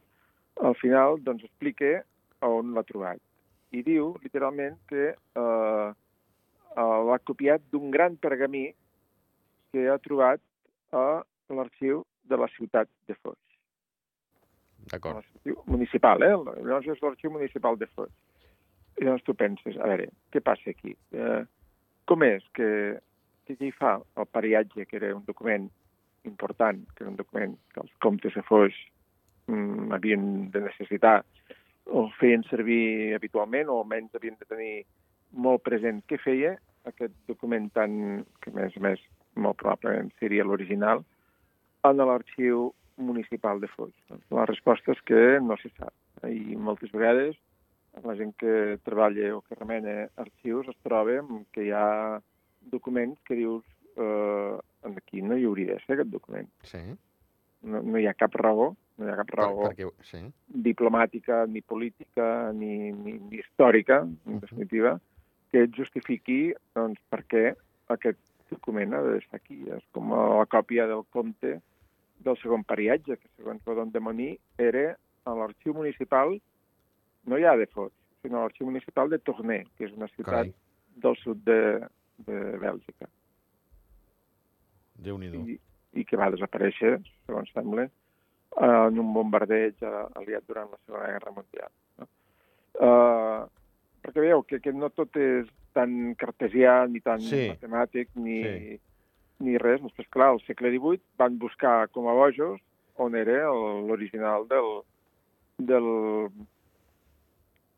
al 0.63 0.77
final 0.79 1.19
doncs, 1.27 1.43
explica 1.49 2.05
on 2.47 2.71
l'ha 2.77 2.85
trobat. 2.87 3.19
I 3.75 3.83
diu, 3.83 4.13
literalment, 4.23 4.77
que 4.91 5.09
eh, 5.11 5.89
eh, 5.89 6.99
l'ha 7.09 7.19
copiat 7.27 7.65
d'un 7.73 7.91
gran 7.95 8.15
pergamí 8.23 8.69
que 9.73 9.89
ha 9.91 9.99
trobat 10.05 10.43
a 10.93 11.23
l'arxiu 11.53 12.05
de 12.29 12.37
la 12.37 12.49
ciutat 12.55 12.89
de 13.09 13.17
Foix. 13.19 13.41
D'acord. 14.93 15.21
L'arxiu 15.21 15.63
municipal, 15.67 16.23
eh? 16.23 16.35
Llavors 16.37 16.89
és 16.95 17.03
l'arxiu 17.05 17.33
municipal 17.35 17.79
de 17.81 17.89
Foix. 17.95 18.13
I 18.99 19.07
llavors 19.07 19.25
tu 19.27 19.35
penses, 19.39 19.77
a 19.79 19.89
veure, 19.91 20.09
què 20.33 20.43
passa 20.45 20.73
aquí? 20.73 20.95
Eh, 21.13 21.43
com 22.09 22.25
és 22.27 22.45
que, 22.57 22.69
que 23.47 23.57
qui 23.59 23.71
fa 23.75 23.99
el 24.17 24.29
pariatge, 24.33 24.87
que 24.89 24.99
era 25.01 25.15
un 25.15 25.25
document 25.27 25.69
important, 26.29 26.81
que 26.95 27.05
era 27.05 27.13
un 27.13 27.19
document 27.19 27.57
que 27.75 27.83
els 27.85 27.93
comtes 28.05 28.35
de 28.35 28.45
Foix 28.49 28.77
mm, 29.49 29.93
havien 29.97 30.25
de 30.55 30.65
necessitar 30.67 31.21
o 31.89 32.09
feien 32.19 32.43
servir 32.49 33.15
habitualment 33.17 33.71
o 33.73 33.79
almenys 33.81 34.17
havien 34.17 34.37
de 34.41 34.49
tenir 34.49 34.73
molt 35.33 35.63
present 35.65 36.03
què 36.09 36.19
feia 36.21 36.57
aquest 36.89 37.15
document 37.29 37.71
tan, 37.77 38.25
que 38.43 38.53
a 38.53 38.57
més 38.57 38.77
a 38.77 38.83
més 38.85 39.01
molt 39.39 39.59
probablement 39.63 40.11
seria 40.19 40.47
l'original, 40.47 41.05
en 41.89 42.03
l'arxiu 42.03 42.73
municipal 42.99 43.61
de 43.63 43.71
Foix. 43.71 43.95
Doncs 44.11 44.27
la 44.35 44.47
resposta 44.51 44.93
és 44.93 45.03
que 45.07 45.39
no 45.41 45.57
se 45.63 45.71
sap. 45.77 45.95
I 46.27 46.57
moltes 46.59 46.91
vegades 46.95 47.39
la 48.05 48.15
gent 48.15 48.35
que 48.39 48.79
treballa 48.85 49.37
o 49.37 49.43
que 49.43 49.57
remena 49.59 50.09
arxius 50.17 50.69
es 50.71 50.77
troba 50.85 51.19
que 51.53 51.67
hi 51.67 51.73
ha 51.75 52.21
documents 52.71 53.19
que 53.27 53.35
dius 53.39 53.65
eh, 53.97 54.59
aquí 54.95 55.23
no 55.23 55.37
hi 55.37 55.47
hauria 55.47 55.75
de 55.75 55.81
ser 55.85 55.97
aquest 55.97 56.13
document. 56.13 56.49
Sí. 56.63 56.83
No, 57.63 57.83
no 57.83 57.99
hi 57.99 58.07
ha 58.07 58.15
cap 58.15 58.35
raó, 58.39 58.71
no 58.99 59.07
hi 59.07 59.11
ha 59.11 59.19
cap 59.19 59.31
Per, 59.33 59.39
raó 59.41 59.65
perquè, 59.67 59.89
sí. 60.07 60.23
diplomàtica, 60.69 61.45
ni 61.51 61.63
política, 61.63 62.53
ni, 62.55 62.93
ni, 62.93 63.17
ni 63.19 63.41
històrica, 63.43 64.05
en 64.07 64.43
definitiva, 64.45 64.99
que 65.51 65.65
et 65.67 65.75
justifiqui 65.75 66.41
doncs, 66.77 67.01
per 67.11 67.25
què 67.27 67.45
aquest 67.95 68.21
d'estar 68.51 69.39
aquí. 69.39 69.59
És 69.75 69.85
com 69.93 70.13
la 70.13 70.47
còpia 70.47 70.87
del 70.87 71.05
compte 71.11 71.61
del 72.25 72.37
segon 72.43 72.65
periatge, 72.65 73.17
que 73.17 73.29
segons 73.37 73.63
Rodon 73.67 73.93
de 73.93 74.01
Moní 74.01 74.39
era 74.59 74.97
a 75.25 75.35
l'arxiu 75.35 75.75
municipal, 75.75 76.39
no 77.27 77.39
ja 77.39 77.57
de 77.57 77.67
Foix, 77.67 77.93
sinó 78.23 78.39
a 78.39 78.43
l'arxiu 78.47 78.67
municipal 78.67 79.11
de 79.11 79.19
Tournai, 79.19 79.65
que 79.77 79.87
és 79.87 79.95
una 79.95 80.09
ciutat 80.09 80.49
Carai, 80.49 80.55
del 80.97 81.17
sud 81.23 81.45
de, 81.45 81.87
de 82.27 82.39
Bèlgica 82.59 83.07
Déu-n'hi-do. 84.99 85.45
i, 85.47 85.59
i 86.01 86.05
que 86.05 86.19
va 86.19 86.31
desaparèixer, 86.35 86.97
segons 87.27 87.53
sembla, 87.55 87.87
en 88.59 88.99
un 88.99 89.13
bombardeig 89.15 89.85
aliat 89.87 90.47
durant 90.49 90.73
la 90.73 90.81
Segona 90.87 91.13
Guerra 91.13 91.35
Mundial. 91.37 91.71
No? 92.01 92.09
Uh, 92.79 93.47
perquè 94.03 94.25
veieu 94.25 94.43
que, 94.49 94.59
que 94.65 94.73
no 94.75 94.91
tot 94.95 95.17
és 95.21 95.47
tan 95.75 96.15
cartesià, 96.19 96.87
ni 96.91 97.01
tan 97.01 97.21
Sí. 97.21 97.49
matemàtic, 97.53 98.09
ni, 98.15 98.43
Sí. 98.43 98.81
ni 99.41 99.57
res. 99.59 99.81
Després, 99.83 100.09
clar, 100.11 100.31
al 100.35 100.41
segle 100.47 100.71
XVIII 100.71 101.01
van 101.19 101.39
buscar 101.39 101.89
com 101.91 102.09
a 102.09 102.13
bojos 102.15 102.61
on 102.97 103.15
era 103.15 103.45
l'original 103.87 104.49
del, 104.49 104.83
del, 105.59 106.31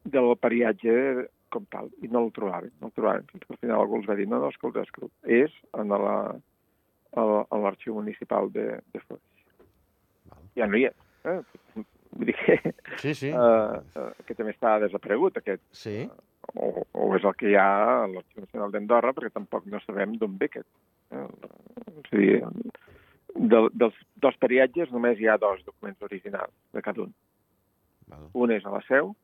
del 0.04 0.36
pariatge 0.40 1.28
com 1.50 1.64
tal, 1.66 1.90
i 2.00 2.06
no 2.08 2.22
el 2.24 2.30
trobaven, 2.32 2.70
no 2.80 2.86
el 2.88 2.92
trobaven, 2.94 3.24
fins 3.26 3.42
que 3.44 3.52
al 3.56 3.58
final 3.58 3.80
algú 3.82 3.96
els 3.98 4.06
va 4.08 4.14
dir, 4.14 4.28
no, 4.30 4.38
no, 4.38 4.48
escolta, 4.54 4.84
escolta, 4.86 5.12
és 5.26 5.50
en 5.74 5.88
la, 5.90 6.14
a 7.18 7.58
l'arxiu 7.58 7.96
municipal 7.96 8.52
de, 8.54 8.68
de 8.94 9.00
Foix. 9.02 9.20
Val. 10.30 10.44
Ja 10.54 10.68
no 10.70 10.78
hi 10.78 10.84
és. 10.86 10.94
Eh? 11.26 11.40
Vull 12.14 12.30
dir 12.30 12.36
que, 12.38 12.56
Sí, 13.02 13.14
sí. 13.18 13.32
uh, 13.34 13.80
uh, 13.98 14.12
que 14.26 14.34
també 14.38 14.54
està 14.54 14.76
desaparegut, 14.80 15.36
aquest, 15.42 15.62
Sí. 15.74 16.04
O, 16.54 16.84
o 16.92 17.08
és 17.16 17.24
el 17.24 17.34
que 17.38 17.50
hi 17.50 17.56
ha 17.58 17.70
a 18.02 18.06
l'Arxiu 18.10 18.44
Nacional 18.44 18.74
d'Andorra, 18.74 19.14
perquè 19.16 19.32
tampoc 19.34 19.66
no 19.70 19.80
sabem 19.84 20.16
d'on 20.18 20.36
ve 20.40 20.50
aquest. 20.50 20.68
Eh? 21.14 21.24
A 21.24 22.16
dir, 22.16 22.40
del, 23.34 23.70
dels, 23.72 23.98
dels 24.22 24.38
periatges 24.42 24.92
només 24.94 25.20
hi 25.20 25.28
ha 25.28 25.38
dos 25.40 25.62
documents 25.66 26.02
originals 26.06 26.54
de 26.74 26.82
cada 26.82 27.06
un. 27.06 27.12
Val. 28.10 28.30
Un 28.34 28.54
és 28.56 28.66
a 28.66 28.74
la 28.74 28.82
seu, 28.88 29.14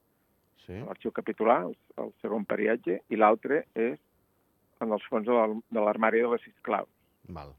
Sí. 0.67 0.75
a 0.75 0.83
l'arxiu 0.89 1.13
capitular, 1.15 1.61
el, 1.63 1.77
el 2.03 2.09
segon 2.19 2.43
periatge, 2.45 2.97
i 3.07 3.17
l'altre 3.17 3.61
és 3.79 4.01
en 4.83 4.91
els 4.93 5.05
fons 5.07 5.29
de 5.29 5.35
de 5.71 5.85
l'armari 5.85 6.25
de 6.25 6.31
les 6.33 6.43
sis 6.43 6.57
claus. 6.67 6.89
Val. 7.37 7.53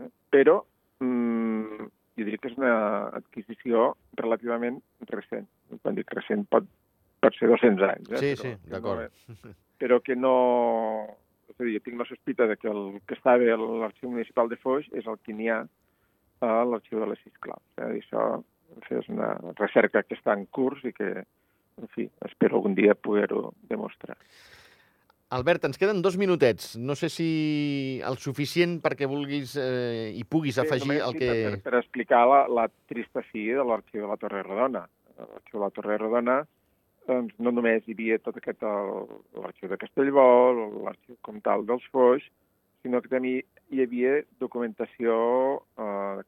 Eh? 0.00 0.08
Però 0.32 0.62
mm, 1.04 1.88
jo 2.16 2.24
diria 2.24 2.40
que 2.40 2.48
és 2.48 2.56
una 2.58 2.74
adquisició 3.20 3.90
relativament 4.20 4.80
recent. 5.12 5.46
Quan 5.82 5.98
dic 5.98 6.10
recent 6.16 6.46
pot, 6.48 6.66
pot 7.20 7.36
ser 7.36 7.50
200 7.50 7.90
anys. 7.90 8.14
Eh? 8.14 8.20
Sí, 8.22 8.30
però, 8.34 8.44
sí, 8.44 8.70
d'acord. 8.72 9.26
No 9.28 9.56
però 9.80 9.98
que 10.04 10.14
no... 10.14 10.36
És 11.50 11.58
a 11.58 11.66
dir, 11.66 11.80
tinc 11.82 11.98
la 11.98 12.06
sospita 12.06 12.46
de 12.46 12.56
que 12.60 12.68
el 12.70 13.00
que 13.08 13.16
estava 13.16 13.48
a 13.50 13.58
l'arxiu 13.58 14.12
municipal 14.12 14.52
de 14.52 14.60
Foix 14.60 14.86
és 14.94 15.08
el 15.08 15.18
que 15.24 15.34
n'hi 15.34 15.48
ha 15.50 15.64
a 16.44 16.52
l'arxiu 16.68 17.00
de 17.00 17.08
les 17.10 17.18
sis 17.24 17.34
claus. 17.42 17.64
Eh? 17.80 17.96
I 17.98 18.04
això 18.04 19.00
és 19.00 19.08
una 19.10 19.32
recerca 19.58 20.04
que 20.06 20.14
està 20.14 20.36
en 20.36 20.46
curs 20.54 20.84
i 20.86 20.92
que, 20.94 21.10
en 21.80 21.90
fi, 21.96 22.06
espero 22.28 22.60
algun 22.60 22.76
dia 22.78 22.94
poder-ho 22.94 23.50
demostrar. 23.72 24.16
Albert, 25.34 25.66
ens 25.66 25.78
queden 25.78 26.02
dos 26.02 26.16
minutets. 26.18 26.76
No 26.78 26.94
sé 26.98 27.10
si 27.10 27.30
el 28.06 28.16
suficient 28.22 28.78
perquè 28.84 29.08
vulguis 29.10 29.56
eh, 29.58 30.10
i 30.18 30.24
puguis 30.26 30.58
afegir 30.58 30.88
només 30.88 31.04
el 31.06 31.16
sí, 31.16 31.20
que... 31.24 31.34
Per, 31.42 31.60
per 31.66 31.76
explicar 31.80 32.24
la, 32.30 32.40
la 32.50 32.66
trista 32.90 33.24
fi 33.26 33.48
de 33.58 33.66
l'arxiu 33.66 34.06
de 34.06 34.10
la 34.10 34.18
Torre 34.22 34.42
Rodona. 34.46 34.86
L'arxiu 35.18 35.58
de 35.58 35.64
la 35.64 35.74
Torre 35.76 35.98
Rodona 35.98 36.40
doncs, 37.08 37.34
no 37.38 37.52
només 37.54 37.86
hi 37.86 37.94
havia 37.96 38.18
tot 38.22 38.36
aquest 38.38 38.62
l'arxiu 38.64 39.70
de 39.70 39.78
Castellbó, 39.80 40.26
l'arxiu 40.84 41.16
com 41.26 41.40
tal 41.44 41.64
dels 41.68 41.86
Foix, 41.94 42.26
sinó 42.82 43.00
que 43.00 43.12
també 43.12 43.40
hi 43.70 43.82
havia 43.84 44.20
documentació 44.42 45.16
eh, 45.78 46.22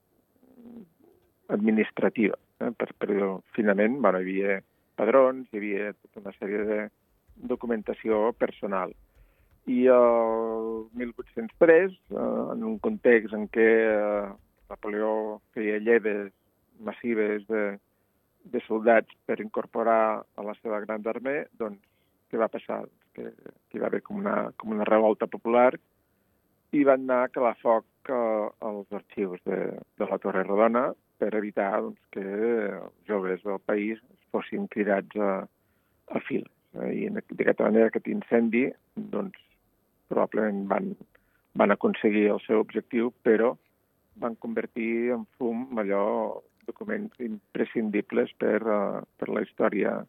administrativa. 1.53 2.39
Eh? 2.61 2.71
Per, 2.79 2.89
per 2.99 3.09
dir-ho 3.11 3.33
finament, 3.57 3.99
bueno, 4.05 4.21
hi 4.21 4.29
havia 4.29 4.59
padrons, 5.01 5.49
hi 5.51 5.61
havia 5.61 5.93
tota 5.95 6.23
una 6.25 6.35
sèrie 6.39 6.67
de 6.69 6.81
documentació 7.53 8.31
personal. 8.39 8.93
I 9.71 9.87
el 9.95 10.69
1803, 10.99 11.93
eh, 11.93 12.27
en 12.57 12.65
un 12.69 12.79
context 12.83 13.35
en 13.39 13.49
què 13.55 13.71
eh, 13.87 14.29
Napoleó 14.73 15.41
feia 15.55 15.79
lleves 15.85 16.33
massives 16.81 17.45
de, 17.51 17.65
de 18.45 18.61
soldats 18.67 19.15
per 19.27 19.41
incorporar 19.41 20.23
a 20.23 20.45
la 20.45 20.55
seva 20.61 20.81
gran 20.85 21.07
armée, 21.07 21.47
doncs 21.59 21.81
què 22.31 22.41
va 22.41 22.51
passar? 22.53 22.83
Que, 23.13 23.29
que 23.69 23.77
hi 23.77 23.83
va 23.83 23.91
haver 23.91 24.01
com 24.07 24.23
una, 24.23 24.37
com 24.57 24.73
una 24.73 24.89
revolta 24.89 25.29
popular 25.29 25.71
i 26.73 26.85
van 26.89 27.03
anar 27.05 27.27
a 27.27 27.33
calar 27.33 27.53
foc 27.61 28.09
eh, 28.09 28.47
als 28.65 28.99
arxius 28.99 29.43
de, 29.45 29.59
de 30.01 30.09
la 30.09 30.19
Torre 30.23 30.45
Rodona 30.47 30.87
per 31.21 31.35
evitar 31.37 31.71
doncs, 31.85 32.01
que 32.15 32.25
els 32.25 32.95
joves 33.09 33.45
del 33.45 33.61
país 33.69 34.01
fossin 34.33 34.65
cridats 34.73 35.17
a, 35.21 35.33
a 36.17 36.23
fil. 36.29 36.47
Eh, 36.81 36.89
I 37.05 37.11
d'aquesta 37.13 37.69
manera 37.69 37.91
aquest 37.93 38.09
incendi 38.09 38.65
doncs, 38.97 39.37
probablement 40.09 40.65
van, 40.73 40.95
van 41.61 41.77
aconseguir 41.77 42.31
el 42.33 42.41
seu 42.47 42.65
objectiu, 42.65 43.13
però 43.29 43.53
van 44.23 44.35
convertir 44.41 45.13
en 45.13 45.29
fum 45.37 45.79
allò 45.81 46.07
documents 46.69 47.21
imprescindibles 47.23 48.33
per, 48.39 48.61
uh, 48.63 49.03
per 49.19 49.29
la 49.33 49.43
història 49.45 50.01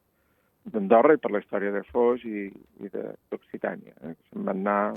d'Andorra 0.64 1.18
i 1.18 1.22
per 1.22 1.32
la 1.34 1.42
història 1.44 1.74
de 1.76 1.84
Foix 1.90 2.24
i, 2.28 2.48
i 2.84 2.92
d'Occitània. 2.94 3.96
Eh? 4.10 4.16
Van 4.36 4.64
anar... 4.64 4.94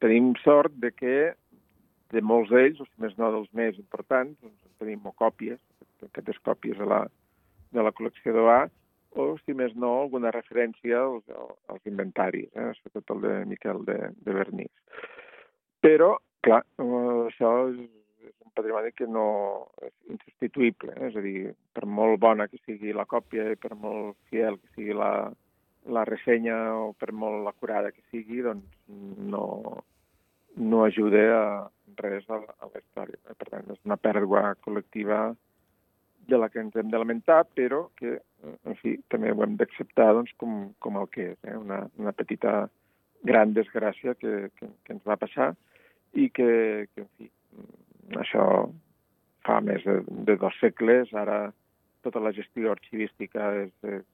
Tenim 0.00 0.32
sort 0.40 0.72
de 0.80 0.88
que 0.96 1.16
de 2.10 2.22
molts 2.24 2.50
d'ells, 2.50 2.80
o 2.80 2.86
si 2.88 3.02
més 3.04 3.16
no 3.20 3.28
dels 3.34 3.50
més 3.56 3.76
importants, 3.78 4.32
doncs 4.40 4.64
en 4.66 4.76
tenim 4.80 5.04
o 5.06 5.12
còpies, 5.12 5.60
aquestes 6.06 6.40
còpies 6.46 6.80
de 6.80 6.88
la, 6.88 7.02
de 7.76 7.84
la 7.84 7.92
col·lecció 7.92 8.32
d'OA, 8.34 8.62
o, 9.20 9.26
si 9.44 9.54
més 9.58 9.74
no, 9.76 9.90
alguna 10.04 10.32
referència 10.34 11.02
als, 11.02 11.28
als 11.70 11.86
inventaris, 11.90 12.48
eh? 12.54 12.70
sobretot 12.78 13.16
el 13.16 13.22
de 13.26 13.34
Miquel 13.52 13.84
de, 13.86 13.98
de 14.24 14.36
Bernís. 14.36 14.72
Però, 15.84 16.14
clar, 16.46 16.62
eh, 16.80 17.28
això 17.28 17.52
és, 17.70 17.80
patrimoni 18.60 18.92
que 18.96 19.08
no 19.10 19.26
és 19.82 19.92
insubstituïble. 20.14 20.94
Eh? 20.96 21.10
És 21.10 21.18
a 21.18 21.24
dir, 21.24 21.50
per 21.74 21.86
molt 21.86 22.20
bona 22.22 22.46
que 22.48 22.60
sigui 22.64 22.94
la 22.96 23.08
còpia 23.10 23.50
i 23.50 23.58
per 23.60 23.74
molt 23.74 24.16
fiel 24.30 24.60
que 24.60 24.74
sigui 24.76 24.96
la, 24.96 25.12
la 25.88 26.06
ressenya 26.08 26.56
o 26.76 26.90
per 26.98 27.12
molt 27.12 27.48
acurada 27.48 27.92
que 27.94 28.04
sigui, 28.12 28.42
doncs 28.46 28.64
no, 29.32 29.44
no 30.56 30.84
ajuda 30.84 31.26
a 31.36 31.44
res 32.00 32.26
a, 32.28 32.40
a 32.40 32.68
la 32.68 32.82
història. 32.82 33.18
Eh? 33.28 33.36
Per 33.36 33.48
tant, 33.48 33.70
és 33.72 33.80
una 33.88 33.98
pèrdua 34.00 34.54
col·lectiva 34.64 35.30
de 36.30 36.38
la 36.38 36.48
que 36.48 36.60
ens 36.62 36.76
hem 36.78 36.90
de 36.92 36.98
lamentar, 37.00 37.42
però 37.56 37.86
que, 37.98 38.18
en 38.44 38.76
fi, 38.82 38.94
també 39.10 39.32
ho 39.32 39.42
hem 39.44 39.56
d'acceptar 39.58 40.12
doncs, 40.14 40.32
com, 40.38 40.70
com 40.78 41.00
el 41.00 41.08
que 41.14 41.32
és, 41.32 41.40
eh? 41.48 41.56
una, 41.58 41.82
una 41.98 42.14
petita 42.16 42.68
gran 43.26 43.52
desgràcia 43.56 44.14
que, 44.16 44.48
que, 44.56 44.70
que 44.84 44.94
ens 44.94 45.06
va 45.08 45.18
passar 45.20 45.52
i 46.16 46.28
que, 46.34 46.86
que, 46.94 47.04
en 47.04 47.10
fi, 47.18 47.30
això 48.18 48.44
fa 49.46 49.60
més 49.64 49.84
de, 49.86 50.00
de 50.28 50.36
dos 50.40 50.56
segles, 50.60 51.12
ara 51.16 51.50
tota 52.04 52.22
la 52.22 52.32
gestió 52.36 52.72
arxivística 52.72 53.50
és, 53.62 53.72
és, 53.84 54.06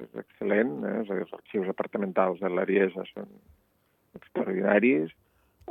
és 0.00 0.18
excel·lent, 0.24 0.76
eh? 0.88 0.96
els 1.04 1.32
arxius 1.38 1.68
departamentals 1.70 2.40
de 2.42 2.50
l'Ariesa 2.50 3.04
són 3.12 3.30
extraordinaris, 4.18 5.12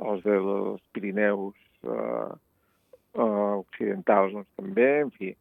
els 0.02 0.26
dels 0.26 0.82
Pirineus 0.96 1.58
eh, 1.86 2.34
eh, 3.17 3.54
occidentals 3.62 4.34
doncs, 4.38 4.50
també, 4.60 4.89
en 5.06 5.13
fi, 5.17 5.34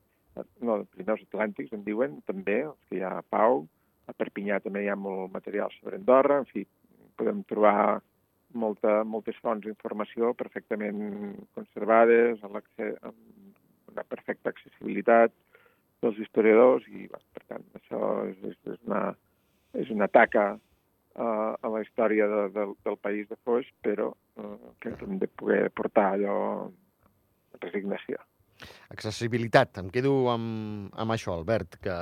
no, 0.60 0.78
els 0.78 0.88
Pirineus 0.92 1.24
Atlàntics 1.28 1.76
en 1.76 1.84
diuen 1.86 2.20
també, 2.28 2.62
els 2.68 2.88
que 2.88 3.00
hi 3.00 3.04
ha 3.06 3.16
a 3.18 3.26
Pau, 3.34 3.66
a 4.08 4.16
Perpinyà 4.16 4.60
també 4.62 4.84
hi 4.84 4.90
ha 4.92 4.98
molt 4.98 5.32
material 5.34 5.72
sobre 5.78 6.00
Andorra, 6.00 6.40
en 6.42 6.48
fi, 6.50 6.66
podem 7.20 7.44
trobar 7.48 8.00
molta, 8.54 9.02
moltes 9.04 9.38
fonts 9.42 9.66
d'informació 9.66 10.32
perfectament 10.38 11.00
conservades, 11.56 12.42
amb, 12.46 12.58
amb 12.58 13.92
una 13.92 14.04
perfecta 14.08 14.52
accessibilitat 14.52 15.34
dels 16.02 16.18
historiadors 16.18 16.86
i, 16.90 17.06
bé, 17.12 17.20
per 17.36 17.44
tant, 17.46 17.64
això 17.78 18.02
és, 18.28 18.38
és, 18.50 18.58
és, 18.74 18.78
una, 18.88 19.02
és 19.78 19.92
una 19.94 20.08
taca 20.10 20.46
uh, 20.56 21.52
a 21.54 21.72
la 21.74 21.82
història 21.84 22.26
de, 22.30 22.42
de, 22.56 22.66
del 22.88 22.98
país 23.06 23.28
de 23.30 23.38
Foix, 23.44 23.68
però 23.86 24.10
uh, 24.12 24.72
que 24.82 24.94
hem 24.98 25.20
de 25.22 25.30
poder 25.38 25.64
portar 25.78 26.12
allò 26.16 26.36
resignació. 27.62 28.18
Accessibilitat. 28.92 29.78
Em 29.80 29.88
quedo 29.92 30.12
amb, 30.32 30.90
amb 30.98 31.14
això, 31.14 31.34
Albert, 31.38 31.78
que 31.82 31.96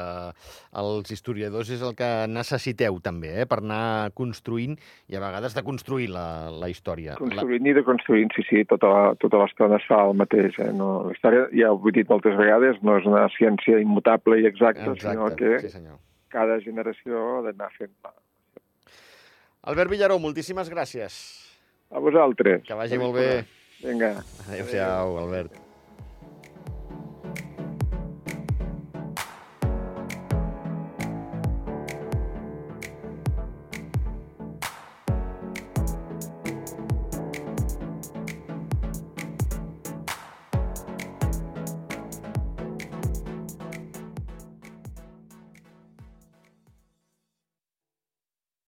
els 0.82 1.10
historiadors 1.14 1.70
és 1.70 1.84
el 1.86 1.94
que 1.98 2.08
necessiteu 2.30 2.98
també, 3.04 3.32
eh, 3.42 3.46
per 3.50 3.60
anar 3.62 4.10
construint 4.18 4.76
i 5.08 5.16
a 5.16 5.22
vegades 5.22 5.54
de 5.56 5.64
construir 5.66 6.10
la, 6.10 6.50
la 6.50 6.70
història. 6.72 7.16
Construint 7.20 7.64
la... 7.64 7.70
i 7.70 7.76
de 7.78 7.84
construint, 7.86 8.32
sí, 8.36 8.46
sí, 8.48 8.64
tota, 8.70 9.14
tota 9.22 9.42
l'estona 9.44 9.78
es 9.80 9.86
fa 9.88 10.02
el 10.08 10.16
mateix. 10.18 10.58
Eh? 10.58 10.70
No, 10.76 10.90
la 11.08 11.16
història, 11.16 11.46
ja 11.56 11.72
ho 11.72 11.80
he 11.86 11.94
dit 12.00 12.10
moltes 12.10 12.36
vegades, 12.38 12.80
no 12.86 12.98
és 12.98 13.06
una 13.08 13.26
ciència 13.36 13.80
immutable 13.82 14.40
i 14.40 14.48
exacta, 14.50 14.90
Exacte, 14.90 15.14
sinó 15.14 15.30
que 15.36 15.60
sí, 15.62 15.72
senyor. 15.76 16.00
cada 16.32 16.58
generació 16.64 17.22
ha 17.36 17.46
d'anar 17.48 17.70
fent-la. 17.78 18.14
Albert 19.70 19.92
Villaró, 19.92 20.16
moltíssimes 20.18 20.70
gràcies. 20.72 21.16
A 21.90 22.00
vosaltres. 22.00 22.62
Que 22.66 22.76
vagi 22.78 22.98
molt 23.00 23.18
bé. 23.18 23.30
Vinga. 23.82 24.14
Adéu-siau, 24.46 25.18
Albert. 25.20 25.69